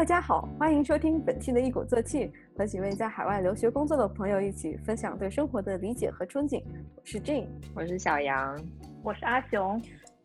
[0.00, 6.64] 大家好，欢迎收听本期的一鼓作气，和几位在海外留学工作的朋友一起分享对生活的理解和憧憬。
[6.96, 8.58] 我是 Jane，我是小杨，
[9.04, 9.78] 我是阿雄。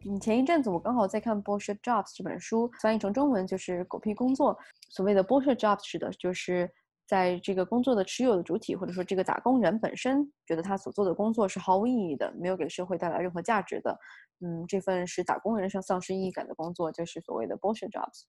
[0.05, 4.57] 嗯，前一阵子我刚好在看《Bullshit Jobs》这本书，翻译成中文就是“狗屁工作”。
[4.87, 6.71] 所谓的 “Bullshit Jobs” 指的就是
[7.05, 13.99] 在这个工作的持有的主体，或者说这个打工人本身，觉得他所做的工作是毫无意义的，没有给社会带来任何价值的。
[14.39, 18.23] 嗯，这份使打工人上丧失意义感的工作，就是所谓的 “Bullshit Jobs”。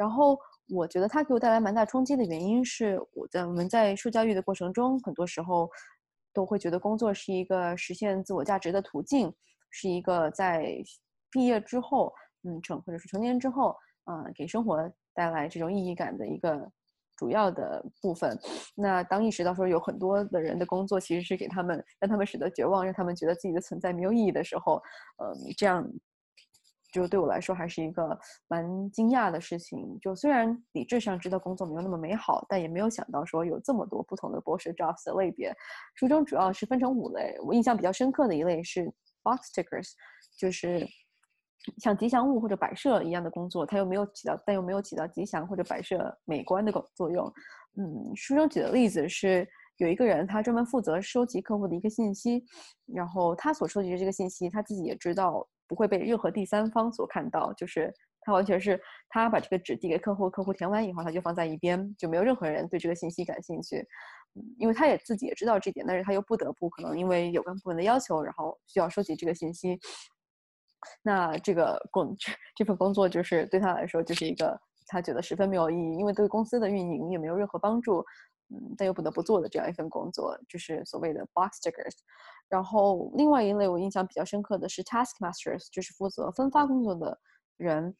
[0.00, 0.38] 然后
[0.68, 5.68] 我觉得它给我带来蛮大冲击的原因是，我在我们在受教育的过程中，很多时候
[6.32, 9.30] 都会觉得工作是一个实现自我价值的途径，
[9.70, 10.82] 是一个在。
[11.32, 13.72] 毕业之后，嗯，成或者是成年之后，
[14.10, 14.76] 嗯，给生活
[15.14, 16.68] 带来这种意义感的一个
[17.16, 18.36] 主要的部分。
[18.74, 24.82] 那当意识到说有很多的人的工作其实是给他们让他们使得绝望，让他们觉得自己的存在没有意义的时候，
[25.18, 25.88] 呃，这样
[26.92, 28.18] 就对我来说还是一个
[28.48, 29.98] 蛮惊讶的事情。
[30.00, 35.54] 就虽然理智上知道工作没有那么美好，但也没有想到说有这么多不同的博士 jobs 的类别。
[35.94, 38.84] 书中主要是分成五类，我印象比较深刻的一类是
[39.22, 39.92] box tickers，
[40.38, 40.86] 就是。
[41.76, 47.30] 像吉祥物或者摆设一样的工作，它又没有起到，但又没有起到吉祥或者摆设美观的作用。
[47.76, 49.46] 嗯，书中举的例子是
[49.76, 52.42] 有一个人，他专门负责收集客户的一个信息，
[52.86, 63.86] 然后他所收集的这个信息，他自己也知道不会被任何第三方所看到，就是他完全是他把这个纸递给客户，客户填完以后他就放在一边，就没有任何人对这个信息感兴趣。
[64.58, 69.78] 因为他也自己也知道这点，但是他又不得不可能因为有关部门的要求，然后需要收集这个信息。
[71.02, 72.16] 那这个工
[72.56, 78.04] 这份工作就是对他来说就是一个他觉得十分没有意义，因为对公司的运营也没有任何帮助，
[78.48, 81.96] 嗯，但又不得不做的这样一份工作，就是所谓的 box tickers。
[82.50, 87.18] 然后另外一类我印象比较深刻的是 task masters，就是负责分发工作的
[87.56, 87.96] 人。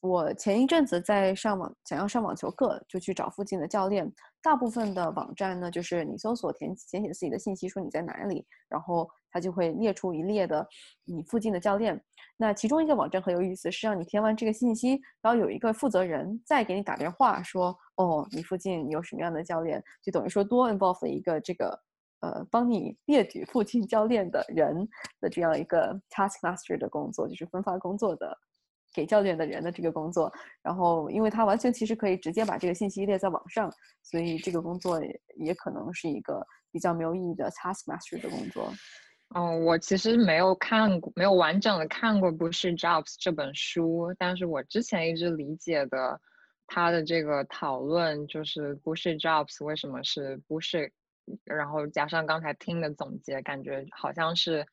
[0.00, 4.10] 我前一阵子在上网，想要上网球课，就去找附近的教练。
[4.42, 10.66] 大部分的网站呢，就是你搜索填填写自己的信息，说你在哪里，然后它就会列出一列的
[11.04, 12.02] 你附近的教练。
[12.38, 21.78] 那其中一个网站很有意思，是让你填完这个信息，然后有一个负责人再给你打电话说，哦，你附近有什么样的教练，就等于说多 involve 了一个这个
[22.20, 24.88] 呃帮你列举附近教练的人
[25.20, 28.36] 的这样一个 task master 的工作，就是分发工作的。
[28.94, 30.32] 给教练的人的这个工作，
[30.62, 33.70] 然后因为他完全其实可以直接把这个信息列在网上，
[34.02, 34.98] 所以这个工作
[35.36, 38.72] 也可能是一个比较没有意义的 task master 的工作。
[39.34, 46.18] 嗯，我其实没有看过，没有完整的看过《不是 Jobs》这本书，但是我之前一直理解的
[46.66, 50.90] 他的这个讨论就是不是 Jobs 为什么是不是，
[51.44, 54.66] 然后加上刚才听的总结，感觉好像是。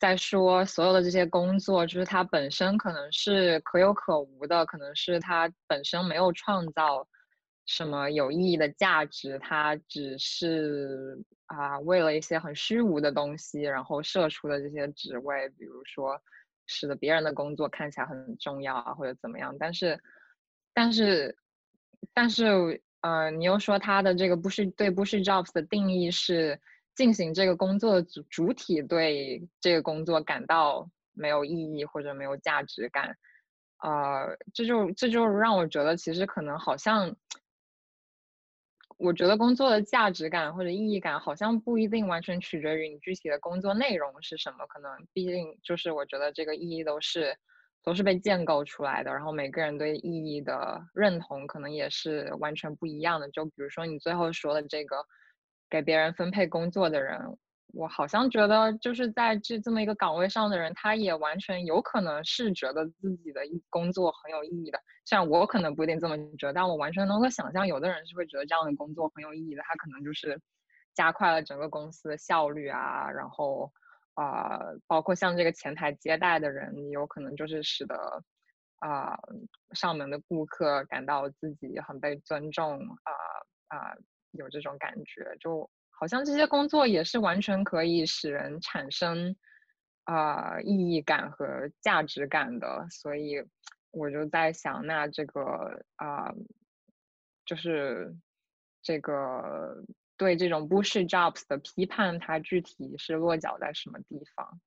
[0.00, 7.04] 在说所有的这些工作，就是它本身可能是可有可无的，可能是它本身没有创造
[7.66, 16.16] 什么有意义的价值，它只是啊为了一些很虚无的东西，然后设出的这些职位，比如说
[16.66, 19.52] 使得别人的工作看起来很重要啊，或者怎么样。
[19.58, 20.00] 但是，
[20.72, 21.36] 但是，
[22.14, 26.60] 但是，呃，你又说它的这个不是对不是 jobs 的定义是。
[26.94, 33.16] 进行这个工作的主主体对这个工作感到没有意义或者没有价值感，
[33.84, 37.14] 呃，这就这就让我觉得其实可能好像，
[38.96, 47.32] 我觉得工作的价值感或者意义感好像不一定完全取决于你具体的工作内容是什么，可能毕竟就是我觉得这个意义都是
[47.88, 53.30] 都是被建构出来的，然后每个人对意义的认同可能也是完全不一样的。
[53.30, 54.96] 就比如说你最后说的这个。
[55.70, 57.20] 给别人分配工作的人，
[57.74, 64.80] 我好像觉得就是在这这么一个岗位上的人，他也完全有可能是觉得自己的工作很有意义的。
[65.04, 69.60] 像我可能不一定这么觉得，但我完全能够想象，有的人是会觉得这样的工作很有意义的。
[69.68, 70.40] 他可能就是
[70.94, 73.70] 加快了整个公司的效率啊，然后
[74.20, 78.22] 啊，包括像这个前台接待的人，有可能就是使得
[78.80, 79.18] 啊
[79.72, 83.12] 上门的顾客感到自己很被尊重啊
[83.68, 83.94] 啊。
[84.32, 89.34] 有这种感觉，就好像这些工作也是完全可以使人产生
[90.04, 93.42] 啊意义感和价值感的，所以
[93.90, 96.30] 我就在想，那这个啊，
[97.46, 98.14] 就是
[98.82, 99.82] 这个
[100.18, 104.60] 对这种不是 jobs 的批判，它具体是落脚在什么地方？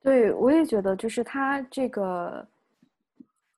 [0.00, 2.46] 对我也觉得，就是它这个。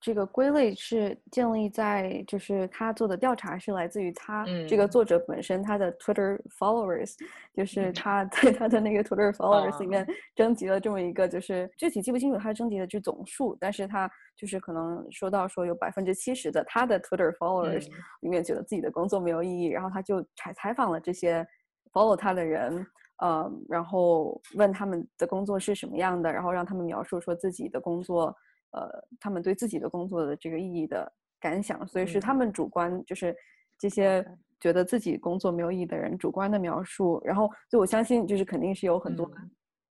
[0.06, 4.88] 这个归类是建立在，就是他做的调查是来自于他这个嗯。
[4.88, 7.16] 作者本身他的 Twitter followers，
[7.52, 10.06] 就是他 在他的那个 Twitter followers 里啊面
[10.36, 17.98] 征集了这么一个，就是具体记不清楚他征集的这总数，但是他就是可能说到说有百分之七十的他的 Twitter followers 嗯。
[18.20, 21.44] 里面觉得自己的工作没有意义，然后他就采采访了这些
[21.92, 22.86] follow 他的人，
[23.18, 28.32] 呃，然后问他们的工作是什么样的，然后让他们描述说自己的工作，
[28.72, 28.88] 呃，
[29.20, 31.10] 他们对自己的工作的这个意义的
[31.40, 33.34] 感想，所以是他嗯们主观，就是
[33.78, 34.26] 这些
[34.60, 39.30] 觉得自己工作没有意义的人主观的描述，然后就我相信就是肯定是有很多。
[39.38, 39.50] 嗯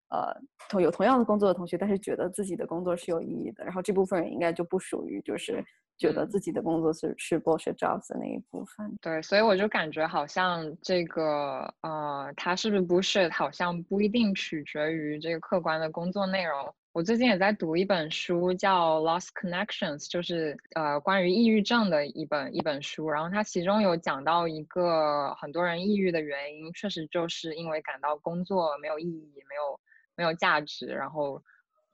[0.10, 0.32] 呃，
[0.70, 5.66] 同有同样的工作的同学，但是觉得自己的工作是有意义的，然后这部分人应该就不属于就是
[5.98, 8.96] 觉得嗯自己的工作是是 bullshit jobs 的那一部分。
[9.02, 16.76] 对，所以我就感觉好像这个呃，它是不是不是，好像不一定取决于这个客观的工作内容。
[16.94, 23.10] 我最近也在读一本书，叫《Lost Connections》，就是呃关于抑郁症的一本一本书。
[23.10, 29.80] 然后它其中有讲到一个很多人抑郁的原因，确实就是因为感到工作没有意义，没有
[30.16, 31.42] 没有价值，然后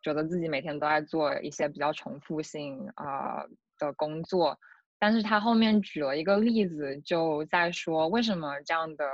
[0.01, 4.60] 觉得自己每天都在做一些比较重复性啊、呃的工作。
[5.00, 9.06] 但是他后面举了一个例子，就在说为什么这样的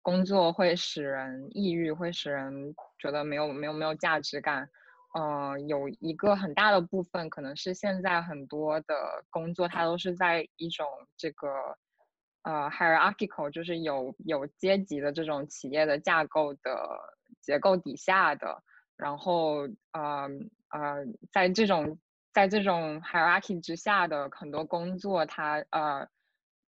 [0.00, 4.70] 工作会使人抑郁，会使人觉得没有没有没有价值感。
[5.18, 8.94] 呃，有一个很大的部分可能是现在很多的
[9.30, 10.86] 工作，它都是在一种
[11.16, 11.48] 这个
[12.42, 16.70] 呃 hierarchical，就是有有阶级的这种企业的架构的
[17.40, 18.62] 结构底下的，
[18.96, 20.28] 然后呃
[20.70, 21.98] 呃，在这种
[22.32, 26.06] 在这种 hierarchy 之下的很多工作，它呃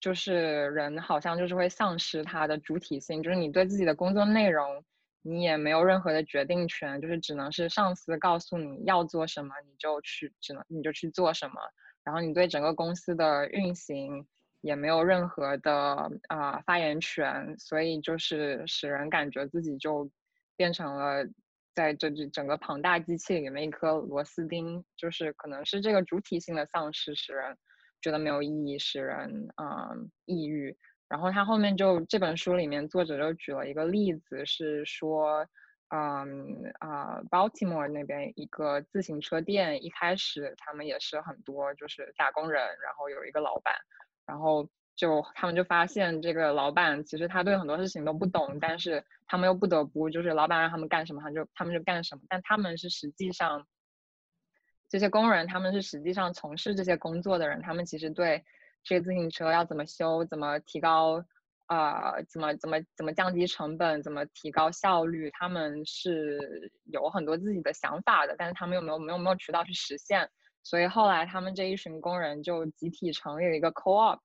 [0.01, 0.35] 就是
[0.71, 4.83] 人好像就是会丧失它的主体性，就是你对自己的工作内容，
[5.23, 11.61] 你也没有任何的决定权，就是只能是上司告诉你要做什么，你就去，只能你就去做什么，
[12.05, 14.27] 然后你对整个公司的运行
[14.61, 15.73] 也没有任何的
[16.29, 20.11] 啊、呃发言权，所以就是使人感觉自己就
[20.57, 21.27] 变成了。
[21.73, 27.57] 在这这整个庞大机器里面一颗螺丝钉，就是可能是这个主体性的丧失，使人
[28.03, 30.77] 觉得没有意义，使人嗯抑郁。
[31.11, 35.45] 然后他后面就这本书里面作者就举了一个例子，是说，
[35.89, 43.75] 嗯啊、Baltimore 那边一个自行车店，一开始他们也是很多就是打工人，然后有一个老板，
[44.25, 53.67] 然后就他们就发现这个老板其实他对很多事情都不懂，但是他们又不得不就是老板让他们干什么，他就他们就干什么，但他们是实际上
[54.89, 58.45] 这些工人，他们是实际上从事这些工作的人，他们其实对
[58.83, 61.25] 这个自行车要怎么修，怎么提高。
[61.73, 70.29] 呃，怎么怎么怎么降低成本，怎么提高效率，他们是有很多自己的想法的，但是他们又没有没有没有渠道去实现，
[70.65, 74.19] 所以后来他们这一群工人就集体成立了一个 co-op，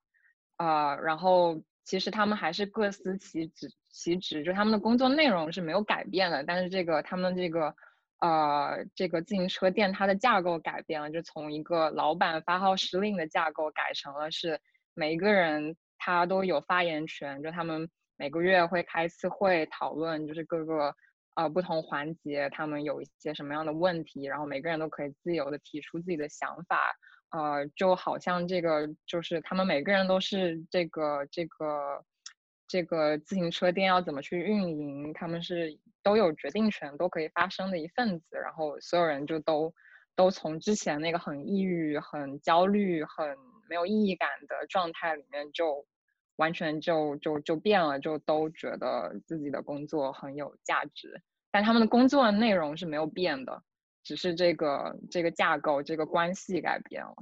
[0.56, 7.72] 呃，然后其实他们还是各司其职，其职，就他们的工作内容是没有改变的，但是这个他们这个
[8.20, 14.60] 呃这个自行车店它的架构改变了，就从一个老板发号施令的架构改成了是
[14.94, 20.94] 每一个人他都有发言权，就他们每个月会开一次会讨论，就是各个
[21.34, 26.94] 呃不同环节他们有一些什么样的问题，然后每个人都可以自由的提出自己的想法，
[27.30, 32.02] 呃，就好像这个就是他们每个人都是这个这个
[32.68, 39.72] 这个自行车店要怎么去运营，他们是都有决定权，都可以发声的一份子，然后所有人就都
[40.14, 43.36] 都从之前那个很抑郁、很焦虑、很
[43.68, 45.86] 没有意义感的状态里面就
[46.36, 51.20] 完全就就就变了，就都觉得自己的工作很有价值，
[51.50, 53.62] 但他们的工作内容是没有变的。
[54.02, 57.16] 只是这个这个架构、这个关系改变了，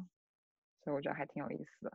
[0.83, 1.93] 所以我觉得还挺有意思的。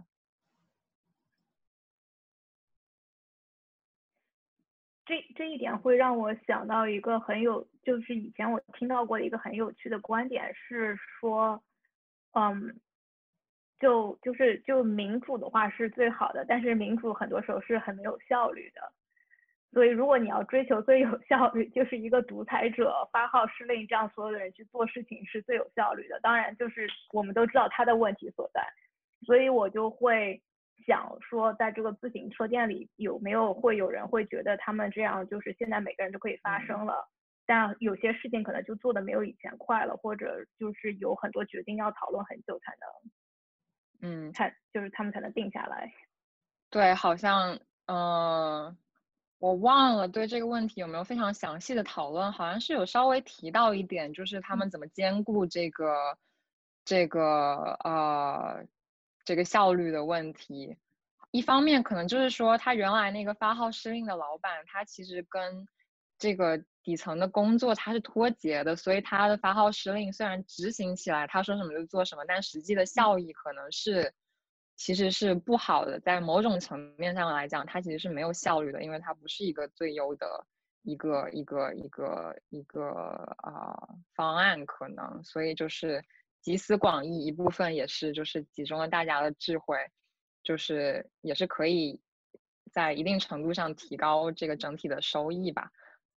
[5.09, 11.59] 这这一点会让我想到一个很有，就是以前我听到过一个很有趣的观点是说，
[12.33, 12.79] 嗯，
[13.79, 18.81] 就就是就民主的话是最好的，但是民主很多时候是很没有效率的。
[19.71, 26.19] 所以，如果你要追求最有效率，就是一个独裁者发号施令，这样所有的人去做事情是最有效率的。
[26.21, 28.61] 当然，就是我们都知道他的问题所在，
[29.25, 30.39] 所以我就会
[30.85, 37.07] 想说，在这个自行车店里有没有会有人会觉得他们这样就是现在每个人都可以发声了，
[37.45, 42.73] 但有些事情可能就做的没有以前快了，或者就是有很多决定要讨论很久才
[44.01, 45.91] 能嗯，才就是他们才能定下来。
[46.69, 47.55] 对，好像
[47.85, 47.97] 嗯、
[48.65, 48.77] 呃
[49.39, 56.17] 我忘了对这个问题有没有非常详细的讨论，好像是有稍微提到一点，就是他们怎么兼顾这个
[56.83, 58.65] 这个呃
[59.29, 60.75] 这个效率的问题。
[61.29, 65.67] 一方面可能就是说，他原来那个发号施令的老板，他其实跟
[66.17, 74.11] 这个底层的工作他是脱节的，所以他的发号施令虽然执行起来他说什么就做什么，但实际的效益可能是
[74.75, 75.99] 其实是不好的。
[75.99, 80.43] 在某种层面上来讲，它其实是没有效率的，因为它不是一个最优的
[80.81, 82.89] 一个一个一个一个
[83.43, 83.77] 啊
[84.15, 86.03] 方案，可能所以就是
[86.41, 89.77] 集思广益，一部分也是就是集中了大家的智慧。
[90.41, 91.99] 就是也是可以
[92.71, 95.69] 在一定程度上提高这个整体的收益吧，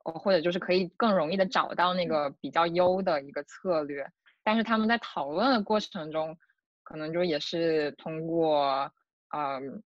[0.05, 4.09] 哦，或者就是可以更容易的找到那个比较优的一个策略。
[4.45, 6.39] 但是他们在讨论的过程中，
[6.85, 8.91] 可能就也是通过，
[9.37, 9.83] 嗯，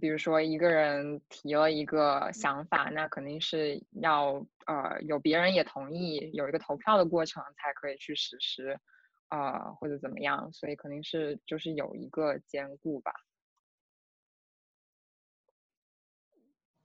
[0.00, 8.78] 比如说一个人提了一个想法，那肯定是要呃有别人也同意，有一个投票的过程才可以去实施，
[9.28, 13.12] 啊或者怎么样，所以肯定是就是有一个兼顾吧。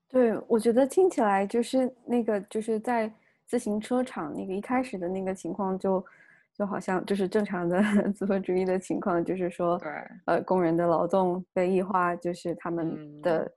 [0.08, 3.10] 对，我觉得听起来就是那个，就是在
[3.46, 6.06] 自行车厂那个一开始的那个情况，就
[6.54, 7.82] 就好像就是正常的
[8.12, 9.90] 资本主义的情况，就是说，对，
[10.26, 13.50] 呃，工人的劳动被异化，就是他们的，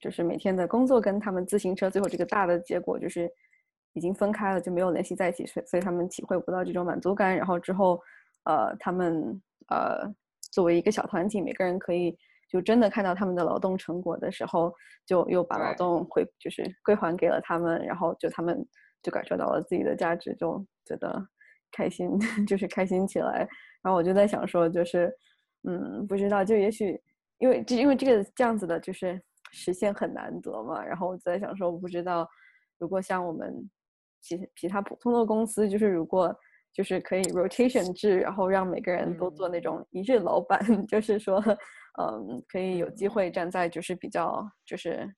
[0.00, 3.30] 就是每天的工作跟他们自行车最后这个大的结果就是
[3.92, 7.36] 已经分开了，就没有联系在一起，所以所以他们体会不到这种满足感。
[7.36, 8.02] 然后之后，
[8.50, 10.12] 呃，他们呃
[10.52, 12.16] 作为一个小团体，每个人可以。
[12.52, 14.74] 就真的看到他们的劳动成果的时候，
[15.06, 18.66] 就又把劳动回就是归还给了他们，然后就他们
[19.04, 21.24] 就感受到了自己的价值，就觉得
[21.70, 22.10] 开心，
[22.48, 23.48] 就是开心起来。
[23.82, 25.16] 然后我就在想说，就是
[25.62, 27.00] 嗯，不知道，就也许
[27.38, 30.84] 因为这因为这个这样子的，就是实现很难得嘛。
[30.84, 32.28] 然后我就在想说，我不知道
[32.80, 33.54] 如果像我们
[34.20, 36.36] 其其他普通的公司，就是如果
[36.72, 41.42] 就是可以 rotation 制，然后让每个人都做那种一日老板， 就是说。
[41.98, 45.12] 嗯，可以有机会站在就是比较就是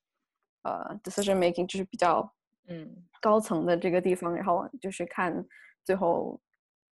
[0.63, 2.29] 呃 decision making 就是比较
[2.67, 2.91] 嗯。
[3.21, 5.47] 高层的这个地方，然后就是看
[5.85, 6.41] 最后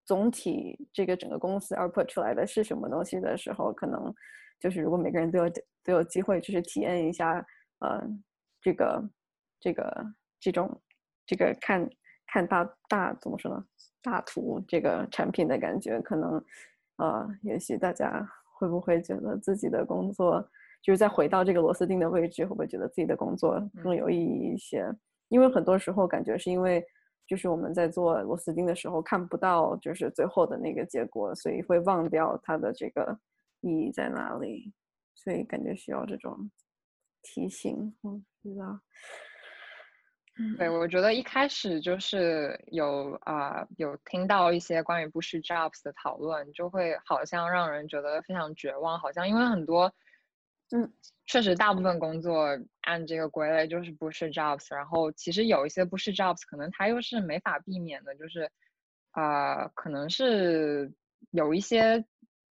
[0.05, 4.14] 总体这个整个公司 output 出来的是什么东西的时候，可能
[4.61, 5.50] 就是如果每个人都有
[5.83, 7.45] 都有机会，就是体验一下
[7.81, 8.07] 呃
[8.61, 9.02] 这个
[9.59, 10.07] 这个
[10.38, 10.81] 这种
[11.26, 11.88] 这个看
[12.31, 13.65] 看大大怎么说呢
[14.03, 16.45] 大图这个产品的感觉，可能
[16.97, 18.29] 呃也许大家。
[18.61, 20.47] 会不会觉得自己的工作
[20.83, 22.45] 就是再回到这个螺丝钉的位置？
[22.45, 24.87] 会不会觉得自己的工作更有意义一些？
[25.29, 26.85] 因为很多时候感觉是因为
[27.27, 33.19] 就是我们在做螺丝钉的时候看不到就是最后的那个结果，所以会忘掉它的这个
[33.63, 34.71] 意义在哪里。
[35.15, 36.51] 所以感觉需要这种
[37.23, 38.79] 提醒，嗯，知道。
[40.59, 49.92] 对，我觉得一开始就是有啊，有听到一些关于 Bush Jobs 的讨论，就会好像让人觉得非常绝望，好像因为很多，
[50.70, 50.92] 嗯，
[51.26, 58.50] 确实大部分工作按这个归类就是 Bush Jobs，然后其实有一些 Bush Jobs 可能它又是没法避免的，就是
[59.12, 60.92] 啊，可能是
[61.30, 62.04] 有一些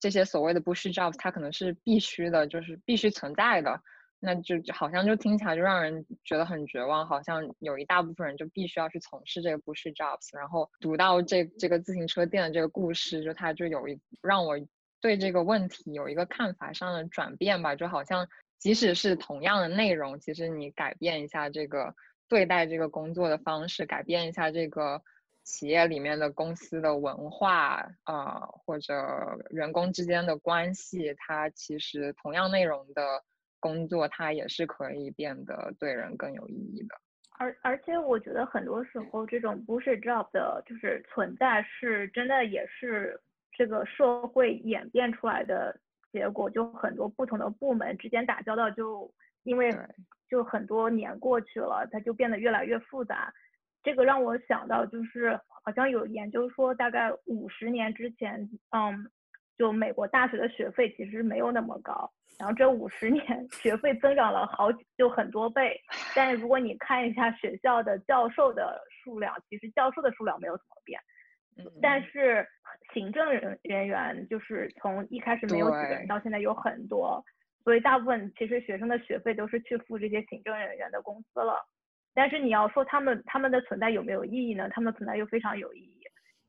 [0.00, 3.80] 这些所谓的 Bush Jobs，它可能是必须的，就是必须存在的。
[4.24, 10.34] 那就好像就听起来就让人觉得很绝望，好像有一大部分人就必须要去从事这个不是 jobs。
[10.34, 14.58] 然后读到这这个自行车店的这个故事，就他就有一让我
[15.02, 17.76] 对这个问题有一个看法上的转变吧。
[17.76, 18.26] 就好像
[18.58, 21.94] 即使是同样的内容，其实你改变一下这个
[22.26, 25.02] 对待这个工作的方式，改变一下这个
[25.42, 28.94] 企业里面的公司的文化啊，或者
[29.50, 33.22] 员工之间的关系，它其实同样内容的。
[33.64, 36.94] 工作它也是可以变得对人更有意义的，
[37.38, 43.18] 而而且我觉得很多时候这种不是 job 的，就是存在是真的也是
[43.52, 45.80] 这个社会演变出来的
[46.12, 49.10] 结果，就很多不同的部门之间打交道，就
[49.44, 49.74] 因为
[50.28, 53.32] 就很多年过去了，它就变得越来越复杂。
[53.82, 59.10] 这个让我想到就是好像有研究说，大概五十年之前，嗯，
[59.56, 62.12] 就美国大学的学费其实没有那么高。
[62.38, 63.22] 然后这五十年
[63.52, 65.80] 学费增长了好就很多倍，
[66.14, 71.00] 但是如果你看一下学校的教授的数量，其实教授的数量没有怎么变，
[71.80, 72.46] 但是
[72.92, 77.24] 行政人人员就是从一开始没有几个人到现在有很多，
[77.62, 81.64] 所以大部分其实学生的学费都是去付这些行政人员的工资了。
[82.16, 84.68] 但是你要说他们他们的存在有没有意义呢？
[84.70, 85.93] 他们的存在又非常有意义。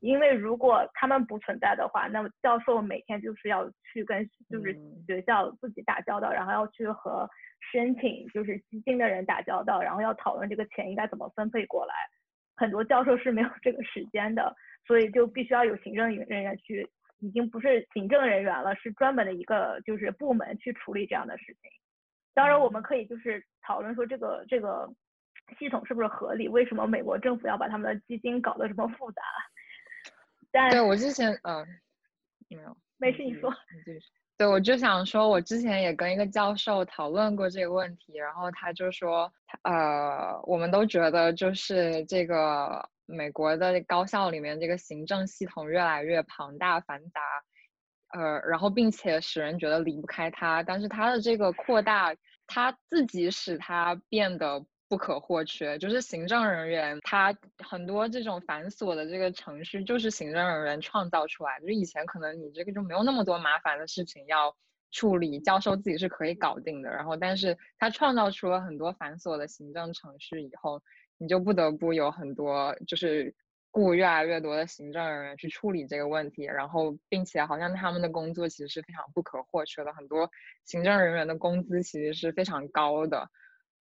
[0.06, 4.72] 因为如果他们不存在的话，那么教授每天就是要去跟就是
[5.06, 7.28] 学校自己打交道，然后要去和
[7.72, 11.94] 申请就是基金的人打交道，然后要讨论这个钱应该怎么分配过来。
[12.56, 14.54] 很多教授是没有这个时间的，
[14.86, 21.70] 所以就必须要有行政人员去已经不是行政人员了，是专门的一个就是部门去处理这样的事情。
[22.32, 24.88] 当然，我们可以就是讨论说这个这个
[25.58, 29.22] 系统是不是合理，为什么美国政府要把他们的基金搞得这么复杂？
[30.56, 31.66] 但对我之前嗯，
[32.48, 33.52] 没有，没事，你说。
[34.38, 39.30] 对，我就想说，我之前也跟一个教授讨论过这个问题，然后他就说，
[39.62, 47.20] 呃，我们都觉得就是这个美国的高校里面这个行政系统越来越庞大繁杂，
[48.18, 52.14] 呃，然后并且使人觉得离不开它，但是它的这个扩大，
[52.46, 54.64] 它自己使它变得。
[54.88, 61.58] 不可或缺，就是行政人员，他很多这种繁琐的这个程序，就是行政人员创造出来。
[61.60, 64.54] 就以前可能你这个就没有那么多麻烦的事情要
[64.92, 66.88] 处理，教授自己是可以搞定的。
[66.88, 70.80] 然后，但是他创造出了很多繁琐的行政程序以后，
[71.18, 73.34] 你就不得不有很多，就是
[73.72, 76.44] 雇越来越多的行政人员去处理这个问题。
[76.44, 80.30] 然后，并且好像他们的工作其实是非常不可或缺的，很多
[80.64, 83.28] 行政人员的工资其实是非常高的。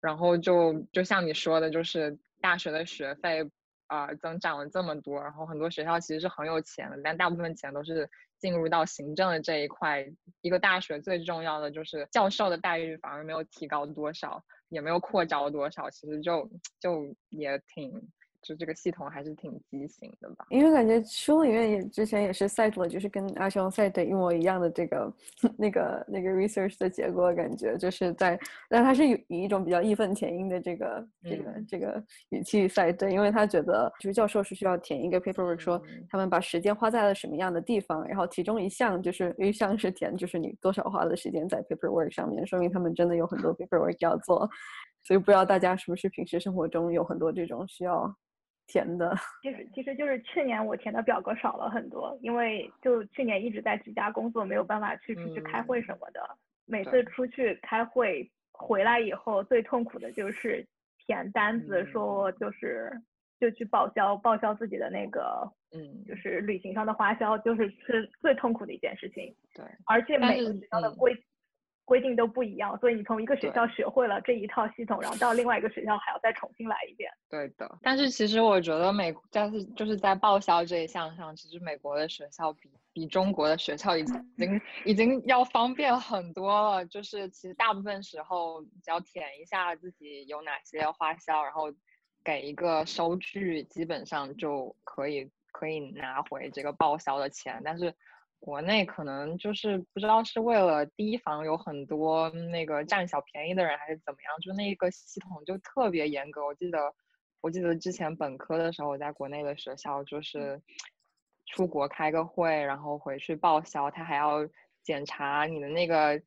[0.04, 3.50] 然后就就像你说的，就是大学的学费
[3.86, 8.06] 啊增长了这么多，然后很多学校其实是很有钱的，但大部分钱都是
[8.38, 10.06] 进入到行政的这一块。
[10.42, 18.06] 一个大学最重要的就是教授的待遇反而没有提高多少，也没有扩招多少，其实就就也挺。
[18.44, 20.46] 就这个系统还是挺畸形的吧？
[20.50, 25.12] 因为感觉书里面也之前也是 cite 了，就是跟阿雄 cite 一模一样的这个
[25.56, 44.48] 那个那个 research 的结果，感觉就是在，但他是以以一种比较义愤填膺的这个这个这个语气 cite，因为他觉得就是教授是需要填一个 paperwork，说他们把时间花在了什么样的地方，然后其中一项就是一项是填就是你多少花的时间在 paperwork 上面，说明他们真的有很多 paperwork 要做，
[45.02, 48.14] 所以不知道大家是不是平时生活中有很多这种需要。
[48.66, 56.20] 填的，其实其实就是去年我填的表格少了很多，因为就去年一直在居家工作，没有办法去出去开会什么的。
[56.66, 60.66] 每次出去开会回来以后，最痛苦的就是
[61.06, 62.90] 填单子，说就是
[63.38, 69.34] 就去报销报销自己的那个，嗯，就是旅行上的花销，就是是最痛苦的一件事情。
[69.54, 71.14] 对，而且每个学校的规。
[71.84, 77.10] 规定都不一样，所以你从一个学校学会了这一套系统，然后到另外一个学校还要再重新来一遍。
[77.28, 86.86] 对的，但是其实我觉得美，但是就是在报销这一项上，其实美国的学校比比中国的学校已经已经要方便很多了。
[86.86, 91.72] 就是其实大部分时候只要填一下自己有哪些花销，然后
[92.24, 97.60] 给一个收据，基本上就可以可以拿回这个报销的钱。
[97.62, 97.94] 但是。
[98.44, 106.44] 国内可能就是不知道是为了提防有很多那个占小便宜的人，还是怎么样，就那个系统就特别严格。
[106.44, 106.94] 我记得，
[107.40, 110.60] 我记得之前本科的时候，我在国内的学校就是
[111.46, 114.46] 出国开个会，然后回去报销，他还要
[114.84, 116.22] 检查你的那个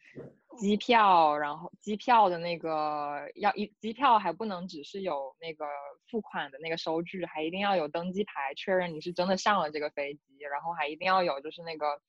[0.57, 5.65] 机票，然后机票的那个要一机票还不能只是有那个
[6.09, 12.01] 付款的那个收据，还一定要有登机牌，确认你是真的上了这个飞机，然后还一定要有就是那个。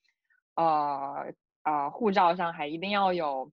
[0.54, 1.32] 呃
[1.62, 3.52] 呃，护照上还一定要有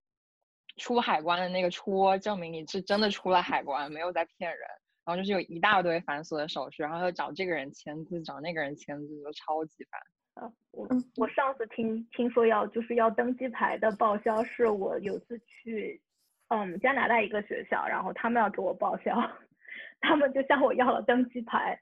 [0.78, 4.68] 出海关的那个戳，证明你是真的出了海关，没有在骗人。
[5.04, 10.02] 然后就是有一大堆繁琐的手续，然后要找这个人签字，找那个人签字，就超级烦。
[10.36, 16.02] 啊，我我上次听听说要就是要登机牌的报销，是我有次去
[16.50, 19.16] 嗯加拿大一个学校，然后他们要给我报销，
[20.00, 21.80] 他们就向我要了登机牌。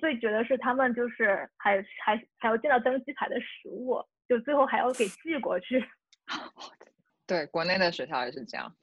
[0.00, 4.02] 最绝的是他们就是还还还要见到登机牌的实物。
[4.28, 5.82] 就最后还要给寄过去，
[7.26, 8.76] 对，国内的学校也是这样。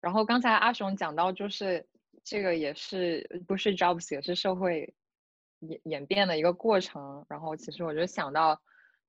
[0.00, 1.84] 然后刚才阿雄讲到，就是
[2.22, 4.94] 这个也是不是 jobs 也是社会
[5.68, 7.24] 演演变的一个过程。
[7.28, 8.60] 然后其实我就想到，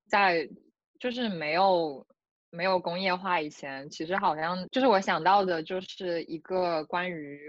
[0.08, 0.48] 在
[0.98, 2.06] 就是没有
[2.50, 7.40] 没有工业化以前，其实好像就是我想到的就是一个关于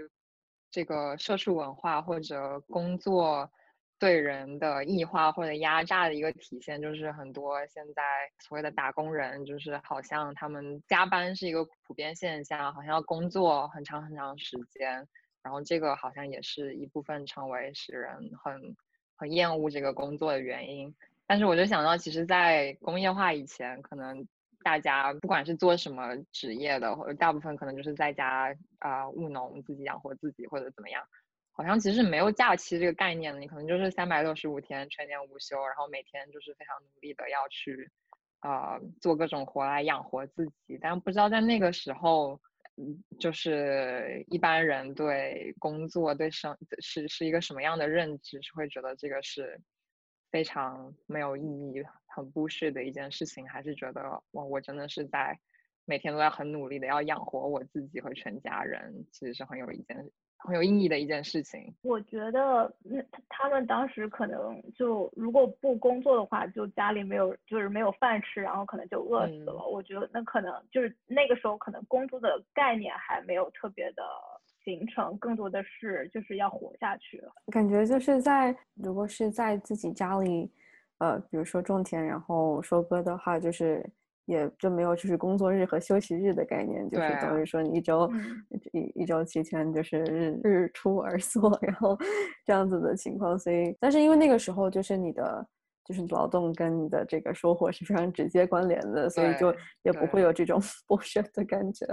[0.70, 3.50] 这个社畜文化或者工作。
[4.00, 8.02] 对人的异化或者压榨的一个体现，就是很多现在
[8.38, 15.04] 所谓的打工人，就是好像他们加班是一个普遍现象，好像要工作很长很长时间，
[15.42, 18.76] 然后这个好像也是一部分成为使人很
[19.18, 20.94] 很厌恶这个工作的原因。
[21.26, 24.26] 但是我就想到，其实，在工业化以前，可能
[24.62, 31.02] 大家不管是做什么职业的，或者大部分可能就是在家啊务农，自己养活自己或者怎么样。
[31.52, 37.90] 好像其实没有假期这个概念的，你可能就是三百六十五天全年无休，然后每天就是非常努力的要去，
[38.42, 40.78] 呃，做各种活来养活自己。
[40.80, 42.40] 但不知道在那个时候，
[42.80, 49.60] 嗯，就是一般人对工作、对生是是一个什么样的认知，是会觉得这个是
[50.30, 55.36] 非常没有意义、很不适的一件事情，还是觉得我我真的是在
[55.86, 61.74] 每天都在很努力的要养活我自己和全家人，其实是很有一件很有意义的一件事情。
[61.82, 69.66] 我觉得那他们当时可能就如果不工作的话，就家里没有就是没有饭吃，然后可能就饿死了。
[69.66, 74.02] 我觉得那可能就是那个时候可能工作的概念还没有特别的。
[74.64, 80.52] 形成更多的是就是要活下去，感觉就是在如果是在自己家里，
[80.98, 83.82] 呃，比如说种田然后收割的话，就是
[84.28, 88.08] 也就没有就是工作日和休息日的概念，就是等于说你一周
[88.72, 91.98] 一一周七天就是日日出而作，然后
[92.44, 95.44] 这样子的情况，所以但是因为那个时候就是你的。
[95.88, 99.50] 就是劳动跟你的这个收获是非常直接关联的，所以就
[99.84, 101.86] 也不会有这种 剥削的感觉。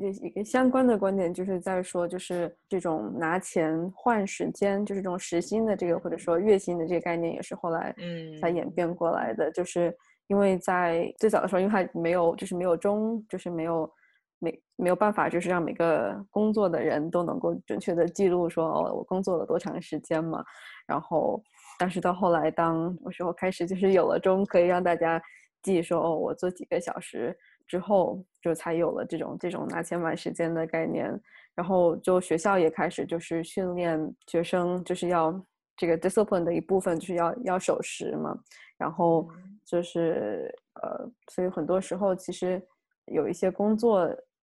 [0.00, 9.50] 也一个相关的观点就是在说，就是这种拿钱换时间，就是这种时薪的这个或者说月薪的这个概念，也是后来嗯才演变过来的。
[9.50, 9.94] 就是
[10.32, 13.92] 因为在最早的时候，因为它没有就是没有中，就是没有
[14.38, 20.42] 没没有办法，就是让每个工作的人都能够准确的记录说哦，我工作了多长时间嘛，
[20.86, 21.42] 然后。
[21.78, 25.20] 但是到后来，当我时候开始就是有了钟，可以让大家
[25.62, 31.10] 记说哦，我做几个小时之后，就才有了这种这种拿钱买时间的概念。
[31.56, 35.34] 然后就学校也开始就是训练学生，就是要
[35.76, 38.38] 这个 discipline 的一部分，就是要要守时嘛。
[38.78, 39.28] 然后
[39.64, 42.62] 就是呃，所以很多时候其实
[43.06, 44.08] 有一些工作，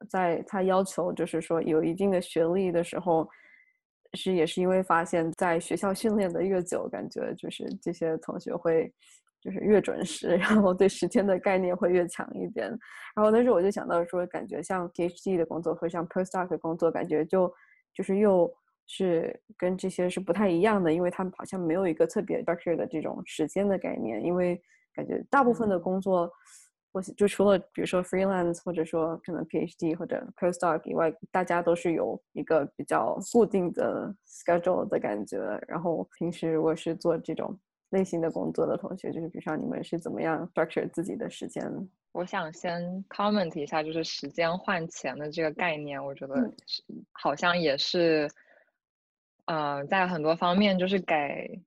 [0.08, 3.28] 在他要求就是说有一定的学历的时候。
[4.14, 8.92] 是，也是因为发现，在学校训练的越久，感觉就是这些同学会
[9.40, 12.68] 就是越准时， 然后对时间的概念会越强一点。
[13.16, 17.50] 然后但是我就想到说，感觉像 PhD 的工作和像 Postdoc 的工作，感觉就
[17.94, 18.54] 就是又
[18.86, 24.60] 是跟这些是不太一样的，因为他们好像没有一个特别 structure 的这种时间的概念，因为
[24.94, 26.30] 感觉大部分的工作。
[26.94, 35.38] 我就除了比如说 freelance 或者说可能 PhD 或者 postdoc 以外，大家都是有一个比较固定的 schedule 的感觉。
[35.66, 37.58] 然后平时我是做这种
[37.92, 41.64] 类型的工作的同学，就是比如说你们是怎么样 structure 自己的时间？
[42.12, 46.52] 我想先 comment 一下，就是时间换钱的这个概念，我觉得
[47.12, 48.28] 好像也是，
[49.46, 51.58] 呃，在很多方面就是给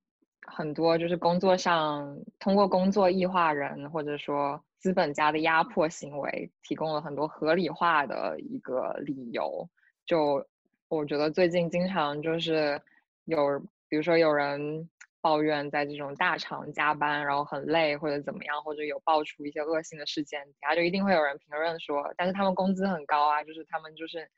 [0.47, 4.63] 很多就是工作上通过工作异化人，或者说。
[4.77, 9.67] 资本家的压迫行为提供了很多合理化的一个理由。
[10.05, 10.45] 就
[10.89, 12.79] 我觉得最近经常就是
[13.23, 14.87] 有，比如说有人
[15.21, 24.29] 抱怨在这种大厂加班，然后很累或者怎么样，或者有爆出一些恶性的事件，底下就一定会有人评论说，但是他们工资很高啊，就是他们就是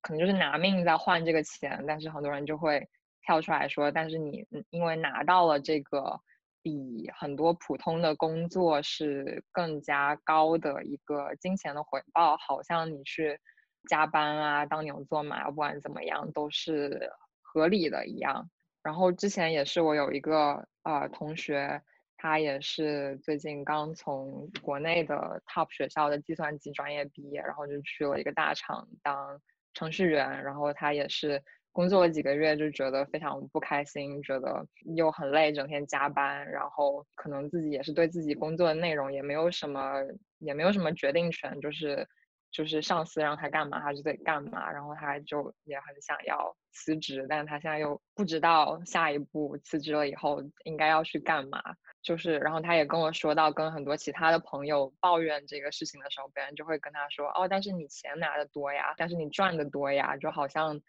[0.00, 2.88] 可能就是拿命在换这个钱，但是很多人就会
[3.22, 6.20] 跳出来说，但是你因为拿到了这个。
[6.62, 13.40] 比很多普通的工作是更加高的一个金钱的回报，好像你去
[13.88, 18.46] 加班啊、当牛做马，不管怎么样都是合理的一样。
[18.82, 21.80] 然后之前也是我有一个呃同学，
[22.18, 29.40] 他也是最近刚从国内的 top 学校的计算机专业毕业，然后就去了一个大厂当
[29.72, 31.42] 程序员，然后他也是。
[31.72, 40.02] 工作了几个月就觉得非常不开心，觉得又很累，整天加班，然后可能自己也是对自己工作的内容也没有什么，
[40.38, 42.06] 也没有什么决定权，就是
[42.50, 51.62] 就是上司让他干嘛他就得干嘛，然后他就也很想要辞职，但他现在又不知道下一步辞职了以后应该要去干嘛，
[52.02, 60.80] 就是然后他也跟我说到，跟很多其他的朋友抱怨这个事情的时候，别人就会跟他说，哦，但是你钱拿的多呀，但是你赚的多呀，就好像。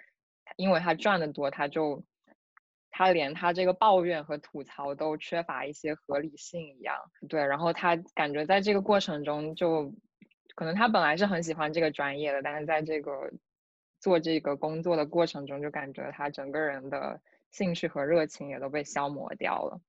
[0.57, 2.03] 因为他赚的多，他就
[2.89, 6.95] 他连他这个抱怨和吐槽都缺乏一些合理性一样，
[7.29, 7.45] 对。
[7.45, 9.93] 然后他感觉在这个过程中，就
[10.55, 13.31] 可能他本来是很喜欢这个专业的，但是在这个
[13.99, 19.79] 做这个工作的过程中，就感觉他整个人的兴趣和热情也都被消磨掉了。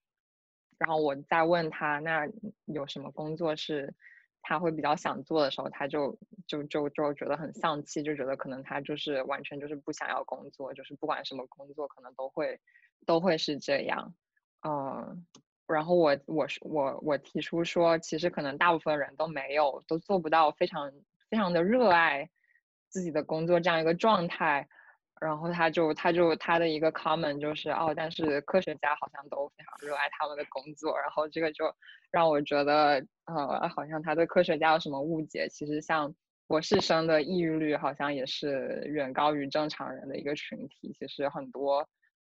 [0.78, 2.26] 然后我再问他，那
[2.66, 3.94] 有什么工作是？
[4.42, 12.60] 他会比较想做的时候，他就就就就觉得很丧气，就觉得可能他就是完全就是不想要工作，就是不管什么工作可能都会
[13.06, 14.12] 都会是这样，
[14.66, 15.24] 嗯，
[15.66, 20.92] 然后我我我我提出说，其实可能大部分人都没有都做不到非常
[21.30, 22.28] 非常的热爱
[22.88, 24.68] 自己的工作这样一个状态。
[25.22, 31.64] 然后他就他就他的一个 comment 就是哦，但是科学家好像都非常热爱他们的工作，然后这个就
[32.10, 35.48] 让我觉得呃，好像他对科学家有什么误解。
[35.48, 36.12] 其实像
[36.46, 40.92] 博士生的抑郁率好像也是远高于正常人的一个群体。
[40.98, 41.88] 其实很多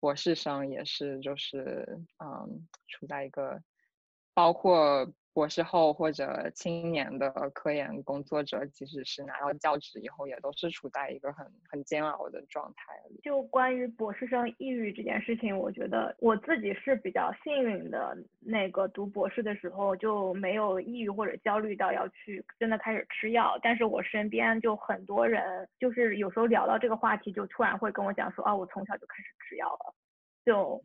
[0.00, 1.86] 博士生也是就是
[2.22, 3.60] 嗯，处在一个
[4.34, 5.10] 包括。
[5.34, 13.20] 博士后或者青年的科研工作者，即使是拿到教职以后，也都是处在一个很很煎熬的状态里。
[13.20, 23.58] 就关于博士生抑郁这件事情，我觉得我自己是比较幸运的，那个读博士的时候就没有抑郁或者焦虑到要去真的开始吃药。
[23.60, 29.94] 但是我身边就很多人，就是有时候聊到这个话题，就突然会跟我讲说，啊，我从小就开始吃药了，
[30.46, 30.80] 就。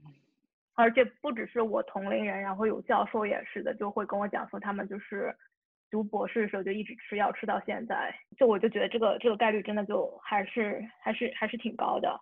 [0.79, 5.35] 而且不只是我同龄人，然后有教授也是的，就会跟我讲说他们就是
[5.91, 12.17] 读博士的时候就一直吃药吃到现在，就我就觉得这个这个概率真的就还是还是还是挺高的。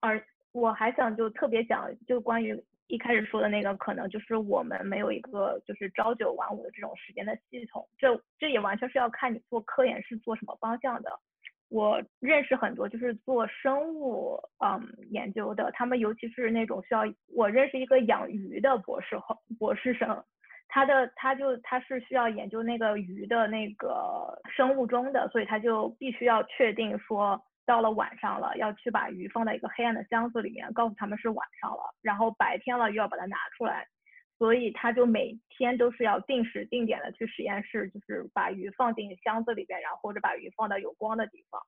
[0.00, 11.20] 而我还想就特别讲，就关于一开始说的那个，可能就是我们没有一个就是朝九晚五的这种时间的系统，这这也完全是要看你做科研是做什么方向的。
[11.68, 17.02] 我认识很多就是做生物嗯研究的，他们尤其是那种需要
[17.36, 20.24] 我认识一个养鱼的博士后博士生，
[20.68, 33.86] 他的他就他是需要研究那个鱼的那个生物钟的，所以他就必须要确定说到了晚上了要去把鱼放在一个黑暗的箱子里面，告诉他们是晚上了，然后白天了又要把它拿出来。
[34.38, 41.60] 所以他就每天都是要定时定点的去实验室，就是把鱼放进箱子里边，然后或者把鱼放到有光的地方。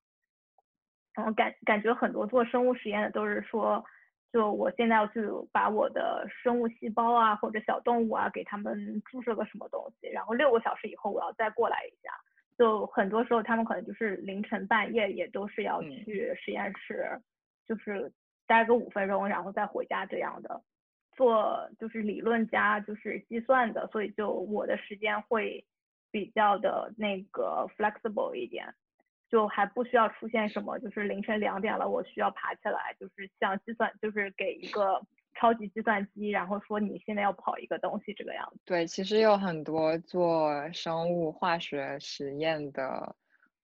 [1.12, 3.84] 然后感感觉很多做生物实验的都是说，
[4.32, 12.12] 就我现在要去把我的生物细胞啊或者小动物啊给他们注射个什么东西，然后六个小时以后我要再过来一下。
[12.56, 17.20] 就很多时候他们可能就是凌晨半夜也都是要去实验室，
[17.66, 18.12] 就是
[18.46, 20.62] 待个五分钟然后再回家这样的。
[21.20, 25.62] 做就是理论加就是计算的，所以就我的时间会
[26.10, 28.74] 比较的那个 flexible 一点，
[29.28, 35.02] 就还不需要出现什么就是凌晨两点了我需要爬起来，就是像计算就是给一个
[35.34, 38.60] 超级计算机，然后说你现在要跑一个东西这个样子。
[38.64, 43.14] 对，其实有很多做生物化学实验的。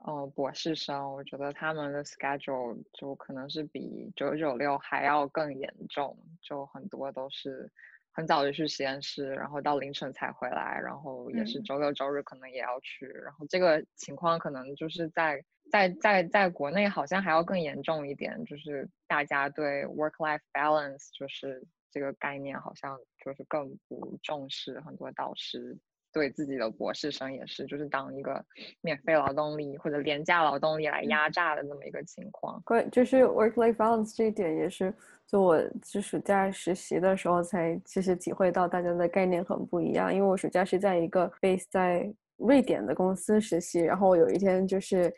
[0.09, 7.69] 嗯，博士生，我觉得他们的 schedule 就可能是比九九六还要更严重，就很多都是
[8.13, 25.77] 很早就去实验室，然后到凌晨才回来，然后也是周六周日可能也要去，然后这个情况可能就是在在在在国内好像还要更严重一点，就是大家对 work life balance 就是这个概念好像就是更不重视，很多导师。
[26.17, 28.43] 对自己的博士生也是，就是当一个
[28.81, 32.59] 免费劳动力或者廉价劳动力来压榨的这么一个情况。
[32.65, 34.91] 关就是 work-life balance 这一点也是，
[35.27, 40.11] 就我就暑假实习的时候才其实体会到大家的概念很不一样。
[40.11, 45.13] 因为我暑假是在一个 base 在瑞典的公司实习，然后有一天就是